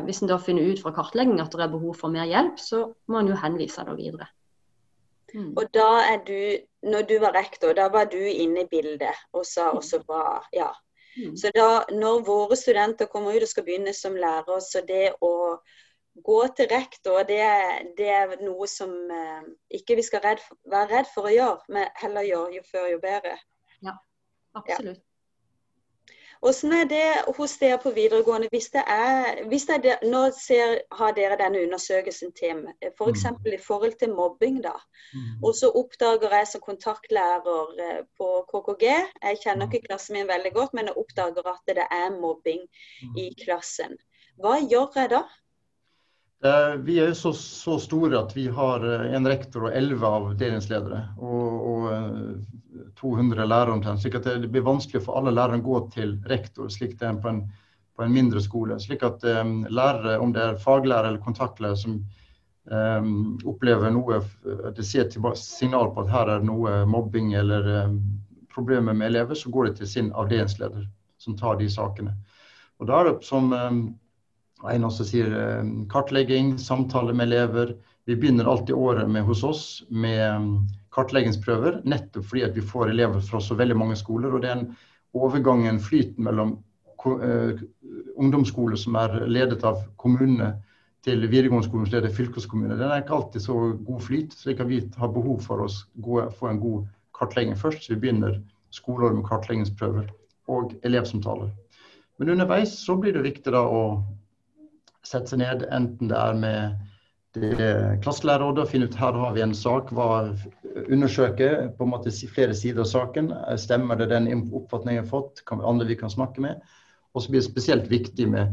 hvis 0.07 0.23
en 0.23 0.31
da 0.31 0.39
finner 0.43 0.67
ut 0.67 0.83
fra 0.83 0.93
kartlegging 0.95 1.41
at 1.41 1.53
det 1.55 1.65
er 1.65 1.75
behov 1.75 1.95
for 1.99 2.13
mer 2.13 2.27
hjelp, 2.27 2.59
så 2.59 2.85
må 3.07 3.21
en 3.21 3.31
jo 3.31 3.39
henvise 3.39 3.85
det 3.87 3.99
videre. 3.99 4.29
Mm. 5.33 5.53
Og 5.57 5.69
da 5.73 5.91
er 6.11 6.25
du, 6.27 6.41
når 6.83 7.07
du 7.09 7.15
var 7.23 7.37
rektor, 7.37 7.73
da 7.73 7.89
var 7.93 8.11
du 8.13 8.19
inne 8.19 8.65
i 8.65 8.69
bildet 8.71 9.17
og 9.33 9.47
sa 9.49 9.71
mm. 9.71 9.79
også 9.81 10.03
hva 10.09 10.25
Ja. 10.53 10.73
Mm. 11.13 11.37
Så 11.37 11.51
da, 11.53 11.85
når 11.93 12.23
våre 12.25 12.57
studenter 12.57 13.07
kommer 13.07 13.37
ut 13.37 13.45
og 13.45 13.49
skal 13.49 13.65
begynne 13.67 13.93
som 13.93 14.15
lærer, 14.17 14.61
så 14.65 14.81
det 14.89 15.13
å 15.21 15.61
gå 16.25 16.39
til 16.57 16.69
rektor, 16.71 17.21
det, 17.29 17.45
det 17.99 18.09
er 18.09 18.33
noe 18.41 18.69
som 18.69 18.93
eh, 19.13 19.45
ikke 19.77 19.99
vi 20.01 20.05
skal 20.07 20.23
redd, 20.25 20.41
være 20.73 20.89
redd 20.95 21.11
for 21.13 21.29
å 21.29 21.35
gjøre, 21.35 21.69
men 21.69 21.93
heller 22.01 22.25
gjøre 22.29 22.57
jo 22.57 22.65
før 22.71 22.89
jo 22.95 23.01
bedre. 23.05 23.37
Ja, 23.85 23.97
absolutt. 24.57 25.01
Ja. 25.05 25.12
Hvordan 26.43 26.73
er 26.75 26.87
det 26.91 27.35
hos 27.37 27.53
dere 27.59 27.79
på 27.79 27.91
videregående? 27.95 28.49
Hvis 28.51 28.71
det 28.75 28.83
er, 28.91 29.45
hvis 29.47 29.67
det 29.69 29.77
er 29.87 30.01
nå 30.11 30.23
ser, 30.35 30.81
har 30.99 31.13
dere 31.15 31.37
denne 31.39 31.61
undersøkelsen 31.63 32.33
til 32.35 32.65
f.eks. 32.89 33.23
For 33.23 33.39
mm. 33.39 33.53
i 33.55 33.61
forhold 33.67 33.95
til 33.99 34.15
mobbing. 34.15 34.59
da. 34.65 34.75
Mm. 35.15 35.45
Og 35.45 35.55
så 35.55 35.71
oppdager 35.71 36.35
jeg 36.35 36.49
som 36.51 36.65
kontaktlærer 36.67 37.79
eh, 37.87 38.01
på 38.19 38.29
KKG 38.51 38.85
Jeg 38.89 39.39
kjenner 39.45 39.71
ikke 39.71 39.87
klassen 39.87 40.19
min 40.19 40.29
veldig 40.29 40.53
godt, 40.53 40.75
men 40.75 40.91
jeg 40.91 40.99
oppdager 41.05 41.47
at 41.55 41.77
det 41.77 41.87
er 41.87 42.21
mobbing 42.21 42.67
i 43.17 43.29
mm. 43.31 43.39
klassen. 43.45 43.95
Hva 44.43 44.59
gjør 44.67 44.99
jeg 44.99 45.15
da? 45.15 45.23
Eh, 46.45 46.75
vi 46.77 46.99
er 47.01 47.13
så, 47.15 47.33
så, 47.33 47.79
store 47.79 48.19
at 48.19 48.33
vi 48.37 48.49
har 48.51 48.83
eh, 48.83 49.13
en 49.15 49.27
rektor 49.31 49.69
og 49.69 49.77
elleve 49.79 50.09
avdelingsledere. 50.09 51.03
Og, 51.23 51.69
og 51.71 52.97
200 52.99 53.39
eh, 53.39 53.47
lærere 53.47 53.77
omtrent. 53.77 54.03
slik 54.03 54.17
at 54.19 54.27
det 54.27 54.51
blir 54.51 54.67
vanskelig 54.67 55.05
for 55.05 55.21
alle 55.21 55.35
lærere 55.35 55.61
å 55.61 55.67
gå 55.69 55.79
til 55.95 56.17
rektor, 56.27 56.67
slik 56.67 56.97
det 56.99 57.07
er 57.07 57.21
på 57.23 57.31
en, 57.31 57.45
på 57.95 58.03
en 58.03 58.17
mindre 58.17 58.43
skole. 58.43 58.81
Slik 58.83 59.07
at 59.07 59.23
um, 59.23 59.61
lærere, 59.71 60.19
om 60.19 60.35
det 60.35 60.43
er 60.43 60.59
faglærer 60.59 61.13
eller 61.13 61.23
kontaktlærer 61.23 61.79
som 61.79 62.01
um, 62.67 63.39
opplever 63.47 63.95
noe 63.95 64.19
Det 64.75 64.83
ser 64.83 65.13
signal 65.39 65.93
på 65.95 66.03
at 66.03 66.11
her 66.11 66.37
er 66.39 66.47
noe 66.47 66.83
mobbing 66.91 67.37
eller 67.39 67.71
um, 67.85 68.01
problemer 68.51 68.99
med 68.99 69.13
elever, 69.13 69.39
så 69.39 69.51
går 69.51 69.71
det 69.71 69.77
til 69.79 69.95
sin 69.95 70.11
avdelingsleder, 70.11 70.89
som 71.23 71.39
tar 71.39 71.61
de 71.63 71.71
sakene. 71.71 72.17
Og 72.83 72.91
da 72.91 72.99
er 72.99 73.13
det 73.13 73.19
som 73.29 73.53
en 74.71 74.87
også 74.87 75.07
sier 75.09 75.33
eh, 75.35 75.73
kartlegging, 75.91 76.55
samtale 76.61 77.15
med 77.17 77.31
elever. 77.31 77.75
Vi 78.07 78.17
begynner 78.19 78.51
alltid 78.51 78.75
året 78.75 79.11
med, 79.11 79.25
hos 79.27 79.43
oss 79.47 79.65
med 79.91 80.23
mm, 80.43 80.57
kartleggingsprøver, 80.95 81.81
nettopp 81.89 82.27
fordi 82.31 82.51
vi 82.55 82.65
får 82.67 82.93
elever 82.93 83.23
fra 83.27 83.41
så 83.43 83.57
veldig 83.59 83.79
mange 83.79 83.97
skoler. 83.99 84.35
og 84.35 84.43
det 84.43 84.51
er 84.51 84.61
en 84.61 84.69
overgangen, 85.13 85.81
flyten 85.81 86.25
mellom 86.25 86.57
uh, 87.07 87.63
ungdomsskole 88.17 88.79
som 88.81 88.97
er 89.01 89.23
ledet 89.27 89.65
av 89.65 89.83
kommunene, 89.97 90.55
til 91.03 91.25
videregående 91.27 91.67
skole 91.67 91.87
som 91.87 91.97
leder 91.97 92.15
fylkeskommune. 92.15 92.77
Den 92.79 92.91
er 92.91 93.03
ikke 93.03 93.17
alltid 93.17 93.43
så 93.43 93.57
god 93.75 94.03
flyt, 94.07 94.37
slik 94.39 94.61
at 94.63 94.69
vi 94.71 94.79
har 94.99 95.11
behov 95.11 95.41
for 95.43 95.65
å 95.65 96.29
få 96.39 96.51
en 96.51 96.61
god 96.63 96.85
kartlegging 97.19 97.57
først. 97.59 97.83
Så 97.83 97.97
vi 97.97 98.05
begynner 98.05 98.37
skoleåret 98.71 99.19
med 99.19 99.27
kartleggingsprøver 99.27 100.07
og 100.53 100.77
elevsamtaler. 100.87 101.51
Men 102.19 102.37
underveis 102.37 102.77
så 102.79 102.95
blir 103.01 103.17
det 103.17 103.25
viktig 103.27 103.55
å 103.59 103.83
sette 105.07 105.33
seg 105.33 105.43
ned, 105.43 105.67
enten 105.75 106.11
det 106.11 106.19
er 106.19 106.39
med 106.39 106.89
det 107.33 108.01
klasselærerrådet 108.05 108.67
og 108.67 108.69
finne 108.69 108.87
ut 108.91 108.99
her 109.01 109.17
har 109.17 109.33
vi 109.33 109.41
en 109.41 109.55
sak, 109.57 109.89
hva 109.97 110.35
undersøke 110.93 111.49
på 111.79 111.87
en 111.87 111.93
måte 111.93 112.13
flere 112.29 112.55
sider 112.57 112.85
av 112.85 112.91
saken. 112.91 113.31
Stemmer 113.61 113.97
det 113.97 114.11
den 114.13 114.29
oppfatningen 114.53 114.99
jeg 115.01 115.07
har 115.07 115.11
fått? 115.11 115.43
Kan 115.49 115.63
vi 115.63 115.69
andre 115.69 115.89
vi 115.89 115.97
kan 116.01 116.13
snakke 116.13 116.45
med? 116.45 116.61
Og 117.15 117.23
så 117.25 117.33
blir 117.33 117.41
det 117.41 117.49
spesielt 117.49 117.89
viktig 117.91 118.29
med 118.29 118.53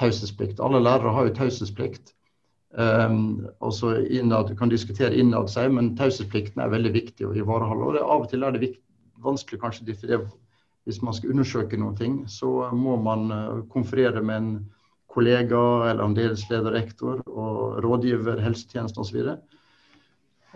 taushetsplikt. 0.00 0.60
Alle 0.60 0.82
lærere 0.82 1.12
har 1.16 1.28
jo 1.28 1.36
taushetsplikt. 1.36 2.14
Um, 2.70 3.48
og 3.58 3.72
kan 4.58 4.70
diskutere 4.70 5.16
innad 5.18 5.48
seg, 5.50 5.72
men 5.74 5.96
taushetsplikten 5.98 6.62
er 6.62 6.70
veldig 6.70 6.92
viktig 6.94 7.26
å 7.26 7.34
ivareholde. 7.34 7.88
Og 7.88 7.96
det, 7.96 8.04
av 8.04 8.26
og 8.26 8.28
til 8.30 8.44
er 8.46 8.54
det 8.54 8.62
viktig, 8.62 8.84
vanskelig 9.20 9.60
kanskje 9.60 9.96
for 9.96 10.28
hvis 10.88 11.02
man 11.04 11.12
skal 11.12 11.34
undersøke 11.34 11.76
noen 11.76 11.96
ting, 11.96 12.20
så 12.28 12.70
må 12.72 12.94
man 13.00 13.32
uh, 13.32 13.64
konferere 13.72 14.22
med 14.22 14.36
en 14.36 14.52
kollega 15.10 15.62
eller 15.90 16.04
andelsleder, 16.04 16.72
rektor 16.72 17.22
og 17.26 17.80
rådgiver, 17.84 18.40
helsetjeneste 18.44 19.02
osv. 19.02 19.34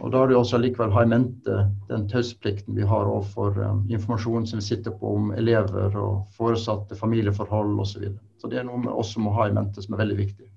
Og 0.02 0.10
da 0.10 0.22
er 0.22 0.30
det 0.30 0.36
også 0.36 0.58
likevel 0.58 0.90
ha 0.94 1.04
i 1.04 1.10
mente 1.10 1.58
den 1.88 2.08
taushetsplikten 2.10 2.74
vi 2.74 2.86
har 2.86 3.06
overfor 3.06 3.54
um, 3.62 3.84
informasjon 3.90 4.46
som 4.50 4.58
vi 4.58 4.66
sitter 4.66 4.94
på 4.98 5.12
om 5.18 5.30
elever 5.38 5.94
og 6.00 6.24
foresatte, 6.38 6.98
familieforhold 6.98 7.78
osv. 7.78 7.92
Så, 7.92 8.02
videre. 8.02 8.24
så 8.40 8.50
det 8.50 8.58
er 8.58 8.66
noe 8.66 8.82
vi 8.82 8.90
også 8.90 9.22
må 9.22 9.34
ha 9.38 9.46
i 9.48 9.54
mente 9.54 9.84
som 9.84 9.94
er 9.94 10.02
veldig 10.02 10.18
viktig. 10.18 10.50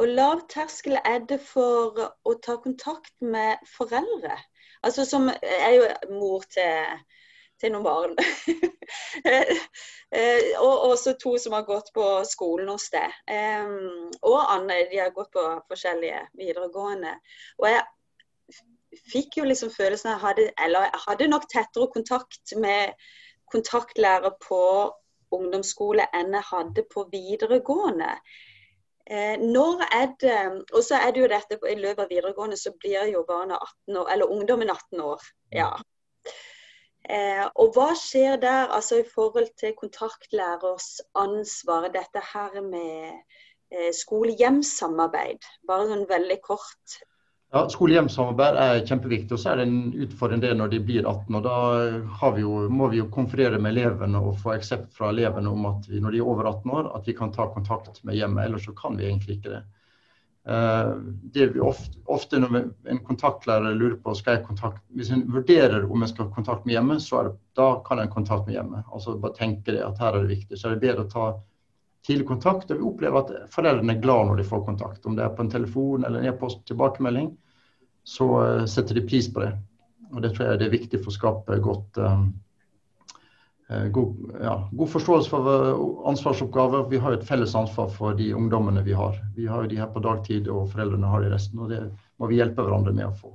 Og 0.00 0.08
lav 0.16 0.42
terskel 0.50 0.96
er 1.04 1.22
det 1.28 1.38
for 1.44 1.98
å 2.00 2.34
ta 2.42 2.56
kontakt 2.62 3.12
med 3.20 3.60
foreldre? 3.68 4.38
Altså 4.82 5.04
som 5.04 5.28
er 5.28 5.72
jo 5.76 5.88
mor 6.16 6.46
til 6.50 6.94
til 7.60 7.74
noen 7.74 7.86
barn. 7.86 8.16
Eh, 10.10 10.56
og 10.58 10.88
også 10.88 11.12
to 11.22 11.36
som 11.38 11.52
har 11.54 11.62
gått 11.62 11.92
på 11.94 12.02
skolen 12.26 12.66
hos 12.72 12.88
deg. 12.90 13.12
og 14.26 14.38
Anne, 14.40 14.80
de 14.90 14.98
har 14.98 15.12
gått 15.14 15.30
på 15.36 15.44
forskjellige 15.70 16.24
videregående. 16.40 17.12
Og 17.62 17.68
jeg 17.70 17.84
fikk 19.12 19.38
jo 19.38 19.46
liksom 19.46 19.70
følelsen 19.70 20.10
jeg 20.10 20.22
hadde, 20.24 20.46
eller 20.64 20.88
jeg 20.88 21.02
hadde 21.06 21.28
nok 21.30 21.46
tettere 21.52 21.90
kontakt 21.94 22.56
med 22.58 22.96
kontaktlærer 23.54 24.34
på 24.42 24.62
ungdomsskole 25.34 26.06
enn 26.16 26.34
jeg 26.34 26.46
hadde 26.50 26.86
på 26.90 27.06
videregående. 27.12 28.16
Eh, 29.10 29.36
når 29.42 29.84
er 29.90 30.10
det 30.22 30.40
Og 30.76 30.84
så 30.86 31.00
er 31.02 31.10
det 31.10 31.22
jo 31.22 31.30
dette 31.30 31.58
i 31.66 31.78
løpet 31.78 32.04
av 32.04 32.10
videregående 32.12 32.56
så 32.56 32.70
blir 32.78 33.08
jo 33.10 33.24
barna 33.26 33.58
18 33.58 33.96
år, 34.02 34.10
eller 34.12 34.34
ungdommen 34.34 34.70
18 34.70 35.00
år. 35.00 35.22
ja. 35.52 35.72
Eh, 37.10 37.44
og 37.58 37.74
hva 37.74 37.90
skjer 37.98 38.36
der 38.42 38.70
altså 38.70 39.00
i 39.00 39.06
forhold 39.14 39.48
til 39.58 39.74
kontaktlærers 39.78 41.00
ansvar, 41.18 41.88
dette 41.90 42.22
her 42.32 42.60
med 42.62 43.16
eh, 43.74 43.90
skole-hjem-samarbeid? 43.96 45.48
Bare 45.66 45.88
sånn 45.90 46.06
veldig 46.10 46.38
kort. 46.44 47.00
Ja, 47.50 47.64
Skole-hjem-samarbeid 47.66 48.58
er 48.62 48.84
kjempeviktig. 48.86 49.34
og 49.34 49.42
Så 49.42 49.50
er 49.50 49.58
det 49.58 49.66
en 49.66 50.04
utfordring 50.04 50.42
det 50.44 50.52
når 50.54 50.70
de 50.70 50.78
blir 50.86 51.02
18. 51.02 51.34
og 51.34 51.48
Da 51.48 52.30
vi 52.36 52.44
jo, 52.44 52.52
må 52.70 52.86
vi 52.92 53.00
jo 53.00 53.08
konferere 53.10 53.58
med 53.58 53.74
elevene 53.74 54.22
og 54.22 54.38
få 54.38 54.54
aksept 54.54 54.94
fra 54.94 55.10
elevene 55.10 55.50
om 55.50 55.66
at 55.72 55.88
vi, 55.90 55.98
når 55.98 56.14
de 56.14 56.20
er 56.22 56.30
over 56.30 56.46
18 56.52 56.76
år, 56.78 56.92
at 56.94 57.10
vi 57.10 57.16
kan 57.18 57.34
ta 57.34 57.48
kontakt 57.50 58.04
med 58.04 58.20
hjemmet. 58.20 58.44
Ellers 58.44 58.70
så 58.70 58.76
kan 58.78 58.94
vi 59.00 59.08
egentlig 59.08 59.40
ikke 59.40 59.56
det. 59.56 59.64
Eh, 60.48 60.94
det 61.22 61.46
vi 61.46 61.60
ofte, 61.60 61.98
ofte, 62.04 62.38
når 62.40 62.70
en 62.88 63.02
kontaktlærer 63.04 63.74
lurer 63.76 63.98
på 64.00 64.14
skal 64.16 64.38
jeg 64.38 64.46
kontakt, 64.46 64.82
Hvis 64.88 65.10
en 65.10 65.26
vurderer 65.32 65.84
om 65.84 66.02
en 66.02 66.08
skal 66.08 66.26
ha 66.26 66.34
kontakt 66.34 66.64
med 66.64 66.74
hjemmet, 66.74 67.02
så 67.02 67.22
det, 67.22 67.36
da 67.56 67.82
kan 67.86 67.98
en 67.98 68.10
kontakt 68.10 68.46
med 68.46 68.54
hjemmet. 68.54 68.84
Altså 68.92 69.18
bare 69.18 69.36
tenke 69.36 69.72
det 69.72 69.84
at 69.84 70.00
her 70.00 70.16
er 70.16 70.24
det 70.24 70.36
viktig. 70.36 70.58
Så 70.58 70.68
er 70.68 70.74
det 70.74 70.86
bedre 70.86 71.04
å 71.04 71.12
ta 71.12 71.26
tidlig 72.06 72.26
kontakt. 72.26 72.70
Og 72.70 72.80
vi 72.80 72.88
opplever 72.88 73.20
at 73.20 73.52
foreldrene 73.52 73.96
er 73.96 74.02
glad 74.02 74.26
når 74.26 74.40
de 74.40 74.48
får 74.48 74.64
kontakt. 74.64 75.06
Om 75.06 75.16
det 75.16 75.24
er 75.24 75.34
på 75.36 75.44
en 75.44 75.52
telefon 75.52 76.04
eller 76.04 76.20
en 76.20 76.32
e-post 76.32 76.64
tilbakemelding, 76.66 77.34
så 78.04 78.28
uh, 78.40 78.66
setter 78.66 78.96
de 78.96 79.04
pris 79.06 79.28
på 79.32 79.44
det. 79.44 79.52
Og 80.10 80.22
det 80.24 80.32
tror 80.34 80.48
jeg 80.48 80.58
det 80.62 80.70
er 80.70 80.78
viktig 80.78 81.02
for 81.02 81.12
å 81.12 81.18
skape 81.18 81.58
godt 81.62 82.00
um, 82.00 82.30
Eh, 82.49 82.49
god, 83.70 84.40
ja, 84.42 84.68
god, 84.72 84.90
forståelse 84.90 85.30
for 85.30 85.48
eh, 85.50 86.08
ansvarsoppgaver. 86.08 86.88
Vi 86.90 86.98
har 86.98 87.12
et 87.14 87.26
felles 87.26 87.54
ansvar 87.54 87.92
for 87.94 88.16
de 88.18 88.32
ungdommene 88.34 88.82
vi 88.82 88.96
har. 88.98 89.20
Vi 89.36 89.46
har 89.46 89.62
jo 89.62 89.70
de 89.70 89.78
her 89.78 89.92
på 89.94 90.02
dagtid, 90.02 90.48
og 90.50 90.72
foreldrene 90.72 91.06
har 91.06 91.22
de 91.22 91.30
resten. 91.30 91.58
og 91.58 91.70
Det 91.70 91.84
må 92.18 92.26
vi 92.26 92.40
hjelpe 92.40 92.66
hverandre 92.66 92.94
med 92.96 93.06
å 93.06 93.14
få 93.14 93.30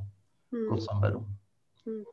mm. 0.51 0.67
godt 0.73 0.83
samarbeid 0.87 1.15
om. 1.21 1.29
Mm. 1.87 2.03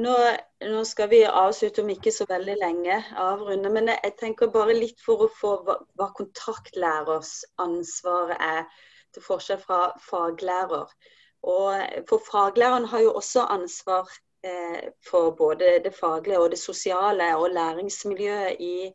Nå, 0.00 0.16
nå, 0.64 0.84
skal 0.88 1.10
vi 1.12 1.20
avslutte 1.28 1.84
om 1.84 1.92
ikke 1.92 2.14
så 2.16 2.24
veldig 2.30 2.56
lenge, 2.62 3.02
avrunde. 3.20 3.68
Men 3.76 3.92
jeg 3.92 4.16
tenker 4.22 4.54
bare 4.54 4.78
litt 4.78 5.04
for 5.04 5.26
å 5.26 5.30
få 5.42 5.54
hva, 5.66 5.76
hva 6.00 6.08
kontaktlærers 6.16 7.42
ansvar 7.60 8.32
er, 8.38 8.64
til 9.12 9.28
forskjell 9.28 9.60
fra 9.60 9.90
faglærer. 10.00 10.88
Og 11.42 12.04
For 12.08 12.22
faglæreren 12.24 12.88
har 12.88 13.02
jo 13.04 13.16
også 13.18 13.44
ansvar 13.52 14.08
Eh, 14.08 14.31
for 15.06 15.30
både 15.38 15.76
det 15.84 15.92
faglige 15.94 16.40
og 16.42 16.50
det 16.50 16.58
sosiale 16.58 17.28
og 17.38 17.52
læringsmiljøet 17.54 18.60
i, 18.60 18.88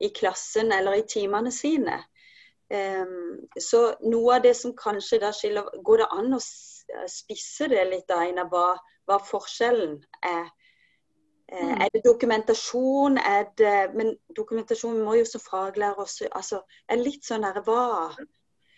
i 0.00 0.10
klassen 0.16 0.72
eller 0.76 0.98
i 0.98 1.06
timene 1.08 1.52
sine. 1.52 1.96
Så 3.56 3.80
noe 4.04 4.34
av 4.36 4.44
det 4.44 4.52
som 4.58 4.76
kanskje 4.76 5.18
da 5.24 5.32
skiller 5.34 5.70
Går 5.82 6.02
det 6.02 6.10
an 6.14 6.36
å 6.36 6.42
spisse 7.08 7.66
det 7.72 7.86
litt, 7.88 8.12
Aina, 8.12 8.44
hva, 8.52 8.76
hva 9.08 9.16
forskjellen 9.24 9.96
er? 10.20 10.52
Eh, 11.52 11.64
mm. 11.64 11.80
Er 11.82 11.88
det 11.92 12.02
dokumentasjon? 12.04 13.18
Er 13.18 13.44
det, 13.58 13.90
men 13.94 14.14
dokumentasjon 14.36 15.00
må 15.04 15.16
jo 15.18 15.26
som 15.26 15.42
faglærer 15.42 15.98
også 15.98 16.28
altså, 16.30 16.60
er 16.88 17.02
litt 17.02 17.26
sånn 17.26 17.46
her, 17.46 17.58
hva, 17.66 18.14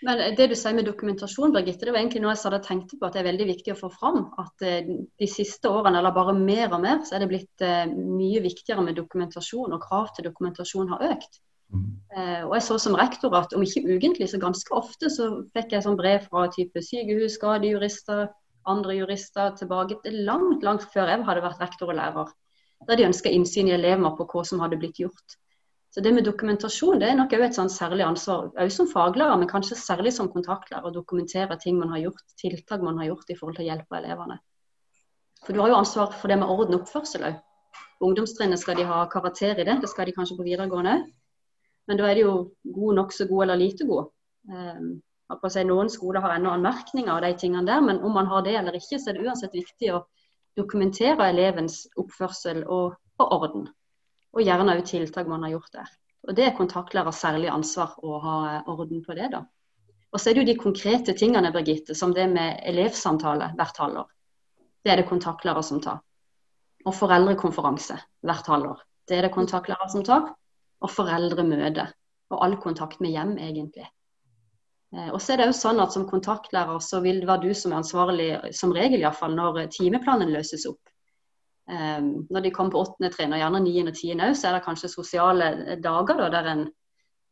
Men 0.03 0.21
det 0.37 0.49
du 0.51 0.57
sier 0.59 0.75
med 0.75 0.89
dokumentasjon, 0.89 1.53
Birgitte, 1.55 1.87
det 1.87 1.95
var 1.95 2.01
egentlig 2.01 2.25
noe 2.25 2.35
jeg 2.35 2.43
hadde 2.43 2.63
tenkt 2.67 2.95
på 2.99 3.07
at 3.07 3.15
det 3.15 3.23
er 3.23 3.29
veldig 3.29 3.47
viktig 3.53 3.75
å 3.75 3.79
få 3.79 3.91
fram. 3.95 4.25
At 4.43 4.65
eh, 4.67 4.91
de 5.23 5.29
siste 5.31 5.71
årene, 5.71 6.01
eller 6.01 6.15
bare 6.17 6.35
mer 6.35 6.75
og 6.75 6.83
mer, 6.83 7.01
så 7.07 7.17
er 7.17 7.23
det 7.23 7.31
blitt 7.31 7.65
eh, 7.67 7.87
mye 7.87 8.43
viktigere 8.43 8.83
med 8.83 8.99
dokumentasjon, 8.99 9.71
og 9.71 9.85
krav 9.85 10.11
til 10.17 10.27
dokumentasjon 10.27 10.91
har 10.91 11.07
økt. 11.13 11.39
Mm. 11.73 11.85
Eh, 12.17 12.43
og 12.49 12.57
jeg 12.59 12.67
så 12.67 12.79
som 12.83 12.99
rektor 12.99 13.35
at 13.39 13.55
om 13.57 13.63
ikke 13.65 13.85
ukentlig, 13.87 14.29
så 14.29 14.43
ganske 14.43 14.75
ofte 14.77 15.11
så 15.13 15.29
fikk 15.55 15.77
jeg 15.77 15.87
sånn 15.87 15.99
brev 16.01 16.27
fra 16.27 16.49
type 16.53 16.83
sykehus, 16.83 17.39
skadejurister, 17.39 18.27
andre 18.69 18.97
jurister 18.99 19.55
tilbake 19.59 20.01
til 20.05 20.23
langt, 20.27 20.63
langt 20.67 20.85
før 20.93 21.11
jeg 21.11 21.27
hadde 21.27 21.45
vært 21.47 21.63
rektor 21.63 21.91
og 21.91 21.99
lærer. 21.99 22.35
Der 22.89 22.99
de 22.99 23.07
ønska 23.07 23.31
innsyn 23.31 23.71
i 23.71 23.77
elever 23.77 24.15
på 24.19 24.27
hva 24.27 24.43
som 24.47 24.63
hadde 24.63 24.79
blitt 24.83 24.99
gjort. 24.99 25.39
Så 25.95 26.01
det 26.01 26.13
med 26.17 26.25
dokumentasjon 26.25 27.03
det 27.03 27.11
er 27.11 27.17
nok 27.19 27.35
et 27.37 27.57
sånn 27.57 27.69
særlig 27.69 28.07
ansvar, 28.07 28.47
også 28.57 28.81
som 28.81 28.87
faglærer, 28.89 29.37
men 29.37 29.49
kanskje 29.51 29.77
særlig 29.77 30.15
som 30.17 30.31
kontaktlærer, 30.33 30.87
å 30.89 30.95
dokumentere 30.95 31.59
ting 31.61 31.77
man 31.77 31.91
har 31.93 32.01
gjort, 32.07 32.23
tiltak 32.41 32.81
man 32.81 32.97
har 33.01 33.11
gjort 33.11 33.29
i 33.29 33.37
forhold 33.37 33.59
til 33.59 33.67
å 33.67 33.69
hjelpe 33.69 33.99
elevene. 33.99 34.39
For 35.45 35.53
du 35.53 35.61
har 35.61 35.69
jo 35.69 35.81
ansvar 35.83 36.15
for 36.17 36.33
det 36.33 36.39
med 36.41 36.49
orden 36.49 36.79
og 36.79 36.87
oppførsel 36.87 37.27
òg. 37.29 37.43
Ungdomstrinnet 38.09 38.63
skal 38.63 38.79
de 38.81 38.87
ha 38.89 39.03
karakter 39.13 39.61
i 39.61 39.67
det, 39.69 39.75
det 39.83 39.91
skal 39.93 40.09
de 40.09 40.15
kanskje 40.17 40.39
på 40.39 40.47
videregående 40.47 40.97
òg. 40.97 41.05
Men 41.91 42.01
da 42.01 42.09
er 42.09 42.17
de 42.17 42.25
jo 42.25 42.33
god, 42.63 42.97
nokså 42.97 43.29
god 43.29 43.45
eller 43.45 43.61
lite 43.61 43.85
god. 43.91 44.09
Um, 44.49 44.89
si, 45.51 45.67
noen 45.67 45.93
skoler 45.93 46.25
har 46.25 46.39
ennå 46.39 46.55
anmerkninger 46.55 47.13
av 47.13 47.21
de 47.27 47.35
tingene 47.43 47.69
der, 47.69 47.85
men 47.85 48.01
om 48.07 48.17
man 48.17 48.33
har 48.33 48.47
det 48.47 48.57
eller 48.63 48.81
ikke, 48.81 48.97
så 48.97 49.11
er 49.11 49.19
det 49.19 49.27
uansett 49.27 49.61
viktig 49.61 49.93
å 49.93 50.05
dokumentere 50.57 51.29
elevens 51.35 51.83
oppførsel 52.01 52.65
og, 52.65 52.97
og 53.21 53.37
orden 53.37 53.69
og 54.33 54.45
gjerne 54.45 54.77
òg 54.77 54.85
tiltak 54.89 55.29
man 55.29 55.45
har 55.45 55.55
gjort 55.57 55.73
der. 55.73 55.91
Og 56.29 56.37
Det 56.37 56.45
er 56.47 56.57
kontaktlærer 56.57 57.15
særlig 57.15 57.51
ansvar 57.51 57.97
å 58.03 58.19
ha 58.23 58.37
eh, 58.51 58.71
orden 58.71 59.03
på 59.05 59.15
det. 59.19 59.31
da. 59.33 59.43
Og 60.13 60.21
så 60.21 60.31
er 60.31 60.35
det 60.35 60.43
jo 60.43 60.51
de 60.53 60.61
konkrete 60.61 61.15
tingene, 61.19 61.53
Birgitte, 61.53 61.95
som 61.95 62.13
det 62.15 62.29
med 62.31 62.61
elevsamtale 62.69 63.53
hvert 63.57 63.81
halvår. 63.81 64.11
Det 64.85 64.93
er 64.93 65.01
det 65.01 65.09
kontaktlærer 65.09 65.63
som 65.67 65.81
tar. 65.81 66.03
Og 66.85 66.95
foreldrekonferanse 66.95 67.97
hvert 68.23 68.47
halvår. 68.47 68.85
Det 69.09 69.19
er 69.19 69.27
det 69.27 69.35
kontaktlærer 69.35 69.91
som 69.91 70.05
tar. 70.07 70.31
Og 70.83 70.91
foreldremøte. 70.91 71.89
Og 72.31 72.45
all 72.45 72.57
kontakt 72.61 73.01
med 73.01 73.11
hjem, 73.11 73.37
egentlig. 73.39 73.89
Eh, 74.95 75.11
og 75.11 75.21
så 75.21 75.35
er 75.35 75.43
det 75.43 75.51
jo 75.51 75.59
sånn 75.59 75.81
at 75.83 75.93
Som 75.93 76.07
kontaktlærer 76.09 76.79
så 76.79 77.01
vil 77.01 77.21
det 77.21 77.29
være 77.29 77.49
du 77.49 77.55
som 77.55 77.73
er 77.73 77.83
ansvarlig, 77.83 78.31
som 78.55 78.73
regel 78.73 79.01
iallfall, 79.01 79.35
når 79.35 79.67
timeplanen 79.75 80.31
løses 80.31 80.67
opp. 80.71 80.92
Um, 81.71 82.27
når 82.31 82.41
de 82.43 82.51
kommer 82.51 82.75
på 82.75 82.81
åttende 82.83 83.13
trinn, 83.15 83.33
og 83.33 83.39
gjerne 83.39 83.61
niende 83.63 83.93
og 83.93 83.99
tiende 83.99 84.27
òg, 84.27 84.37
så 84.39 84.49
er 84.49 84.57
det 84.57 84.65
kanskje 84.65 84.91
sosiale 84.91 85.77
dager 85.83 86.19
da, 86.19 86.31
der 86.35 86.49
en 86.51 86.65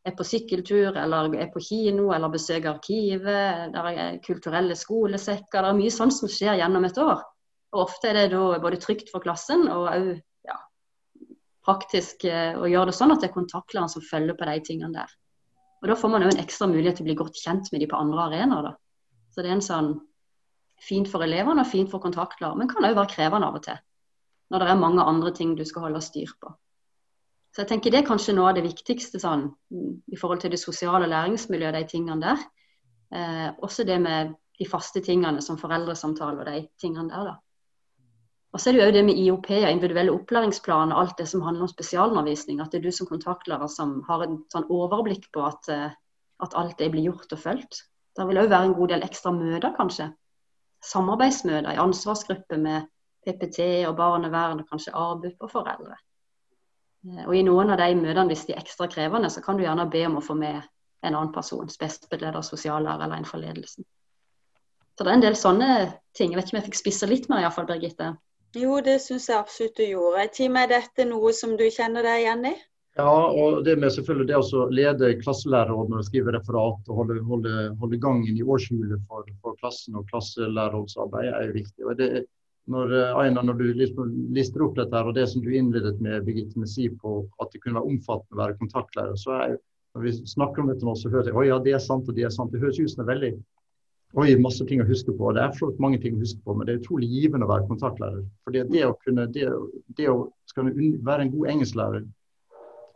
er 0.07 0.15
på 0.17 0.25
sykkeltur, 0.25 0.95
eller 0.97 1.35
er 1.35 1.49
på 1.53 1.61
kino, 1.61 2.07
eller 2.15 2.31
besøker 2.31 2.71
arkivet. 2.71 3.73
Der 3.75 3.89
er 3.91 4.17
kulturelle 4.25 4.77
skolesekker. 4.77 5.59
Det 5.59 5.69
er 5.69 5.77
mye 5.77 5.93
sånt 5.93 6.15
som 6.15 6.31
skjer 6.31 6.57
gjennom 6.61 6.87
et 6.87 6.97
år. 6.97 7.21
Og 7.75 7.83
Ofte 7.85 8.09
er 8.09 8.17
det 8.17 8.31
da 8.33 8.59
både 8.63 8.79
trygt 8.81 9.11
for 9.11 9.23
klassen 9.23 9.67
og 9.71 9.91
òg 9.91 10.07
ja, 10.47 10.57
praktisk 11.67 12.25
uh, 12.25 12.57
å 12.63 12.71
gjøre 12.71 12.89
det 12.89 12.97
sånn 12.97 13.13
at 13.13 13.21
det 13.21 13.29
er 13.29 13.35
kontaktlæreren 13.35 13.91
som 13.93 14.05
følger 14.07 14.39
på 14.39 14.47
de 14.49 14.57
tingene 14.71 14.95
der. 14.95 15.13
Og 15.81 15.91
Da 15.91 15.97
får 15.97 16.13
man 16.13 16.25
òg 16.25 16.33
en 16.33 16.43
ekstra 16.43 16.71
mulighet 16.71 16.99
til 16.99 17.05
å 17.05 17.11
bli 17.11 17.19
godt 17.19 17.37
kjent 17.37 17.69
med 17.73 17.83
de 17.83 17.91
på 17.91 17.99
andre 17.99 18.25
arenaer. 18.29 18.73
Så 19.31 19.43
det 19.43 19.51
er 19.51 19.59
en 19.59 19.65
sånn 19.65 19.93
fint 20.81 21.07
for 21.11 21.23
elevene 21.23 21.61
og 21.61 21.69
fint 21.69 21.91
for 21.93 22.01
kontaktlærer, 22.01 22.57
men 22.57 22.69
kan 22.69 22.85
òg 22.87 22.97
være 22.97 23.13
krevende 23.13 23.47
av 23.47 23.61
og 23.61 23.65
til 23.69 23.79
når 24.51 24.63
det 24.63 24.69
er 24.69 24.79
mange 24.79 25.03
andre 25.07 25.31
ting 25.35 25.55
du 25.55 25.63
skal 25.65 25.87
holde 25.87 26.01
styr 26.03 26.31
på. 26.41 26.51
Så 27.51 27.63
jeg 27.63 27.67
tenker 27.67 27.91
Det 27.91 27.99
er 27.99 28.07
kanskje 28.07 28.35
noe 28.35 28.49
av 28.51 28.55
det 28.55 28.63
viktigste 28.63 29.19
sånn, 29.19 29.49
i 30.11 30.19
forhold 30.19 30.43
til 30.43 30.51
det 30.53 30.59
sosiale 30.59 31.07
læringsmiljøet, 31.11 31.75
de 31.75 31.87
tingene 31.87 32.21
der. 32.23 32.43
Eh, 33.11 33.49
også 33.59 33.83
det 33.87 33.99
med 34.01 34.35
de 34.59 34.67
faste 34.67 35.01
tingene 35.03 35.41
som 35.43 35.57
foreldresamtale 35.59 36.39
og 36.39 36.47
de 36.47 36.67
tingene 36.79 37.09
der. 37.11 37.31
da. 37.31 37.35
Og 38.51 38.59
så 38.59 38.69
er 38.69 38.75
det 38.75 38.85
jo 38.85 38.95
det 38.95 39.03
med 39.07 39.19
IOP 39.19 39.49
og 39.55 39.71
individuelle 39.71 40.13
opplæringsplaner 40.15 40.95
alt 40.95 41.17
det 41.17 41.27
som 41.27 41.41
handler 41.41 41.67
om 41.67 41.71
spesialundervisning. 41.71 42.59
At 42.61 42.71
det 42.71 42.79
er 42.79 42.87
du 42.87 42.91
som 42.91 43.07
kontaktlærer 43.07 43.67
som 43.71 44.01
har 44.07 44.23
en 44.23 44.41
sånn 44.51 44.67
overblikk 44.67 45.29
på 45.31 45.43
at, 45.47 45.69
eh, 45.71 45.91
at 46.43 46.55
alt 46.55 46.77
det 46.79 46.91
blir 46.91 47.07
gjort 47.11 47.31
og 47.31 47.39
fulgt. 47.39 47.83
Det 48.15 48.27
vil 48.27 48.41
òg 48.43 48.51
være 48.51 48.71
en 48.71 48.75
god 48.75 48.91
del 48.91 49.03
ekstra 49.07 49.31
møter, 49.31 49.71
kanskje. 49.75 50.11
Samarbeidsmøter 50.83 51.71
i 51.71 51.79
ansvarsgruppe 51.79 52.57
med 52.59 52.87
PPT 53.25 53.85
og 53.89 53.95
barnevern 53.99 54.63
og 54.63 54.69
kanskje 54.71 54.93
ABUP 54.97 55.45
og 55.45 55.51
foreldre. 55.51 55.97
Eh, 57.07 57.23
og 57.27 57.35
I 57.37 57.43
noen 57.47 57.73
av 57.73 57.81
de 57.81 57.93
møtene, 57.99 58.29
hvis 58.31 58.47
de 58.49 58.55
er 58.55 58.63
ekstra 58.63 58.89
krevende, 58.91 59.29
så 59.33 59.43
kan 59.45 59.57
du 59.57 59.65
gjerne 59.65 59.89
be 59.91 60.05
om 60.07 60.19
å 60.19 60.25
få 60.25 60.37
med 60.37 60.61
en 61.01 61.15
annen 61.15 61.33
person, 61.33 61.69
spesialleder, 61.69 62.41
sosiallærer 62.45 63.07
eller 63.07 63.21
en 63.21 63.29
fra 63.29 63.41
ledelsen. 63.41 63.85
Så 64.97 65.05
det 65.05 65.09
er 65.09 65.17
en 65.17 65.23
del 65.23 65.37
sånne 65.39 65.69
ting. 66.17 66.33
Jeg 66.33 66.37
vet 66.37 66.49
ikke 66.49 66.55
om 66.55 66.59
jeg 66.59 66.67
fikk 66.69 66.81
spissa 66.81 67.07
litt 67.09 67.29
mer, 67.31 67.41
iallfall, 67.41 67.65
Birgitte. 67.69 68.11
Jo, 68.57 68.81
det 68.83 68.99
syns 69.01 69.29
jeg 69.31 69.39
absolutt 69.39 69.79
du 69.79 69.85
gjorde. 69.87 70.27
Tim, 70.35 70.57
er 70.59 70.67
dette 70.69 71.07
noe 71.07 71.31
som 71.33 71.55
du 71.57 71.63
kjenner 71.71 72.05
deg 72.05 72.25
igjen 72.25 72.49
i? 72.51 72.53
Ja, 72.99 73.07
og 73.07 73.61
det 73.63 73.77
med 73.79 73.93
selvfølgelig 73.95 74.27
det 74.27 74.37
å 74.37 74.65
lede 74.75 75.13
klasselærerrådene 75.21 75.95
når 75.95 76.03
du 76.03 76.07
skriver 76.09 76.35
referat 76.35 76.89
og 76.91 76.97
holde, 76.99 77.21
holde, 77.23 77.53
holde 77.79 77.99
gangen 78.03 78.35
i 78.35 78.43
årshjulet 78.43 78.99
for, 79.07 79.29
for, 79.39 79.55
klassen 79.63 79.95
og 79.95 80.09
klasselærerrådsarbeidet 80.11 81.31
er 81.37 81.47
jo 81.47 81.55
viktig. 81.55 81.85
Og 81.87 81.95
det, 82.01 82.09
når, 82.69 82.93
eh, 82.93 83.17
Aina, 83.23 83.41
når 83.41 83.57
du 83.57 83.65
lister 84.35 84.63
opp 84.65 84.75
dette 84.77 84.95
her, 84.95 85.09
og 85.09 85.15
det 85.17 85.27
som 85.29 85.41
du 85.41 85.49
innledet 85.55 85.99
med, 86.03 86.25
Birgitte, 86.25 86.59
med 86.59 86.69
si 86.69 86.89
på 86.89 87.23
at 87.41 87.51
det 87.53 87.63
kunne 87.63 87.79
være 87.79 87.95
omfattende 87.95 88.37
å 88.37 88.41
være 88.43 88.59
kontaktlærer, 88.59 89.17
så 89.17 89.37
er 89.39 89.57
når 89.95 90.05
vi 90.05 90.11
snakker 90.29 90.61
om 90.61 90.69
dette 90.71 90.87
nå, 90.87 90.93
så 90.95 91.09
hører 91.11 91.31
jeg 91.31 91.35
oi, 91.35 91.47
ja, 91.49 91.57
det 91.59 91.73
er 91.75 91.81
sant 91.83 92.07
og 92.07 92.15
det 92.15 92.23
er 92.23 92.31
sant. 92.31 92.53
Det 92.53 92.61
høres 92.61 92.79
ut 92.79 92.93
som 92.93 93.01
det 93.01 93.07
er 93.07 93.15
veldig 93.15 93.33
Oi, 94.19 94.33
masse 94.43 94.65
ting 94.67 94.81
å 94.83 94.85
huske 94.89 95.13
på. 95.15 95.29
Det 95.31 95.39
er 95.39 95.53
flott 95.55 95.77
mange 95.79 95.95
ting 96.03 96.17
å 96.17 96.19
huske 96.19 96.41
på, 96.43 96.51
men 96.51 96.67
det 96.67 96.73
er 96.73 96.79
utrolig 96.81 97.07
givende 97.07 97.45
å 97.47 97.51
være 97.53 97.63
kontaktlærer. 97.69 98.25
For 98.43 98.51
det 98.51 98.81
å 98.83 98.97
kunne, 99.05 99.23
det, 99.31 99.45
det 99.95 100.09
å 100.11 100.25
skal 100.51 100.67
være 100.67 101.23
en 101.23 101.31
god 101.31 101.51
engelsklærer, 101.53 102.03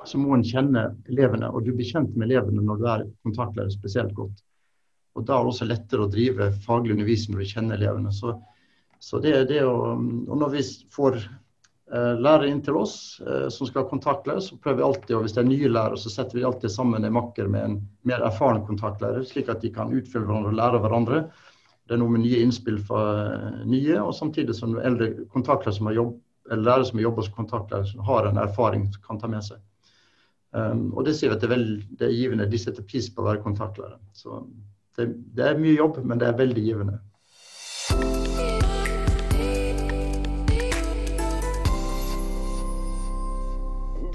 så 0.04 0.20
må 0.20 0.34
en 0.36 0.44
kjenne 0.44 0.84
elevene, 1.08 1.48
og 1.56 1.64
du 1.64 1.72
blir 1.72 1.88
kjent 1.88 2.18
med 2.20 2.28
elevene 2.28 2.66
når 2.68 2.82
du 2.82 2.90
er 2.92 3.06
kontaktlærer 3.24 3.72
spesielt 3.72 4.12
godt. 4.18 4.44
Og 5.16 5.24
Da 5.24 5.38
er 5.38 5.48
det 5.48 5.54
også 5.54 5.70
lettere 5.70 6.04
å 6.04 6.12
drive 6.12 6.50
faglig 6.66 6.98
undervisning 6.98 7.38
når 7.38 7.46
du 7.46 7.54
kjenner 7.54 7.80
elevene. 7.80 8.12
Så 8.12 8.36
så 9.00 9.20
det 9.24 9.34
er 9.36 9.50
det 9.50 9.64
å, 9.66 9.96
og 9.96 10.38
Når 10.42 10.54
vi 10.54 10.62
får 10.94 11.18
eh, 11.20 12.14
lærere 12.20 12.50
inn 12.50 12.62
til 12.66 12.78
oss 12.80 13.22
eh, 13.22 13.48
som 13.54 13.68
skal 13.68 13.84
ha 13.84 13.90
kontaktlærer, 13.90 14.44
så 14.44 14.58
prøver 14.58 14.82
vi 14.82 14.88
alltid, 14.88 15.16
og 15.18 15.26
hvis 15.26 15.36
det 15.38 15.44
er 15.44 15.50
nye 15.50 15.72
lærere, 15.72 16.00
så 16.02 16.14
setter 16.14 16.40
vi 16.40 16.46
alltid 16.48 16.74
sammen 16.74 17.06
en 17.06 17.18
makker 17.18 17.50
med 17.52 17.70
en 17.70 17.78
mer 18.08 18.26
erfaren 18.28 18.66
kontaktlærer, 18.68 19.26
slik 19.28 19.52
at 19.54 19.62
de 19.66 19.74
kan 19.76 19.94
utfylle 19.94 20.26
hverandre 20.26 20.54
og 20.54 20.60
lære 20.62 20.82
hverandre. 20.86 21.22
Det 21.86 21.94
er 21.94 22.02
noe 22.02 22.16
med 22.16 22.26
nye 22.26 22.42
innspill 22.42 22.80
fra 22.88 23.06
eh, 23.22 23.64
nye, 23.70 24.00
og 24.02 24.16
samtidig 24.18 24.58
som 24.58 24.78
eldre 24.82 25.12
kontaktlærere 25.34 25.78
som 25.78 25.92
har 25.92 26.00
jobb, 26.00 26.18
eller 26.50 26.68
lærere 26.70 26.90
som 26.90 27.00
har 27.00 27.08
jobbet 27.10 27.30
som 27.30 27.40
kontaktlærer, 27.40 27.90
som 27.92 28.06
har 28.10 28.30
en 28.30 28.42
erfaring 28.42 28.88
som 28.94 29.06
kan 29.06 29.22
ta 29.22 29.30
med 29.30 29.46
seg. 29.46 29.62
Um, 30.56 30.94
og 30.96 31.04
det 31.04 31.18
sier 31.18 31.34
vi 31.34 31.36
at 31.36 31.42
det 31.44 31.50
er, 31.50 31.52
veld, 31.52 31.72
det 32.00 32.06
er 32.08 32.16
givende. 32.16 32.48
De 32.48 32.60
setter 32.62 32.86
pris 32.88 33.10
på 33.12 33.20
å 33.20 33.26
være 33.28 33.42
kontaktlærer. 33.44 33.98
Så 34.16 34.40
det, 34.96 35.10
det 35.36 35.50
er 35.50 35.60
mye 35.60 35.76
jobb, 35.76 36.00
men 36.08 36.22
det 36.22 36.30
er 36.30 36.38
veldig 36.40 36.64
givende. 36.64 37.00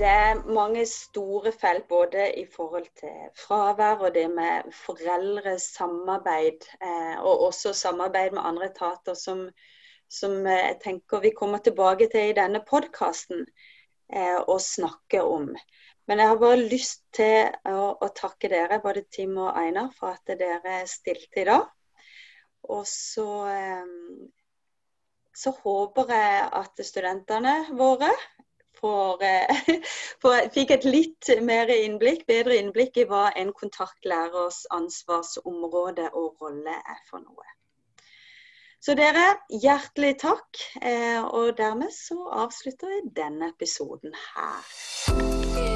Det 0.00 0.08
er 0.08 0.38
mange 0.48 0.86
store 0.88 1.50
felt 1.52 1.88
både 1.88 2.30
i 2.40 2.46
forhold 2.54 2.86
til 3.00 3.16
fravær 3.36 4.00
og 4.06 4.14
det 4.14 4.30
med 4.32 4.70
foreldresamarbeid, 4.72 6.64
eh, 6.82 7.18
og 7.18 7.44
også 7.48 7.72
samarbeid 7.76 8.32
med 8.32 8.42
andre 8.44 8.70
etater, 8.70 9.14
som, 9.14 9.42
som 10.08 10.46
eh, 10.46 10.62
jeg 10.70 10.78
tenker 10.84 11.20
vi 11.20 11.34
kommer 11.36 11.58
tilbake 11.58 12.08
til 12.12 12.30
i 12.30 12.38
denne 12.38 12.62
podkasten 12.70 13.44
eh, 13.44 14.40
og 14.40 14.60
snakke 14.64 15.22
om. 15.22 15.52
Men 16.08 16.18
jeg 16.18 16.32
har 16.32 16.40
bare 16.40 16.64
lyst 16.64 17.04
til 17.14 17.52
å, 17.68 17.92
å, 18.00 18.08
takke 18.16 18.48
dere, 18.48 18.80
både 18.80 19.04
Tim 19.12 19.36
og 19.36 19.52
Einar, 19.52 19.92
for 19.98 20.16
at 20.16 20.36
dere 20.40 20.80
stilte 20.88 21.44
i 21.44 21.48
dag. 21.50 21.68
Og 22.72 22.86
så, 22.88 23.28
eh, 23.52 23.84
så 25.36 25.52
håper 25.60 26.16
jeg 26.16 26.44
at 26.64 26.86
studentene 26.88 27.58
våre 27.76 28.14
får, 28.80 29.22
eh, 29.22 29.62
får, 30.22 30.50
fikk 30.56 30.74
et 30.76 30.88
litt 30.88 31.30
mer 31.46 31.70
innblikk, 31.74 32.26
bedre 32.30 32.58
innblikk 32.60 33.00
i 33.00 33.06
hva 33.10 33.28
en 33.36 33.54
kontaktlærers 33.56 34.64
ansvarsområde 34.74 36.10
og 36.12 36.42
rolle 36.42 36.76
er 36.80 37.00
for 37.10 37.22
noe. 37.24 37.56
Så 38.80 38.94
dere, 38.96 39.26
hjertelig 39.52 40.14
takk. 40.22 40.62
Eh, 40.80 41.20
og 41.20 41.52
dermed 41.58 41.92
så 41.92 42.16
avslutter 42.46 42.94
vi 42.94 43.02
denne 43.20 43.52
episoden 43.52 44.16
her. 44.32 45.69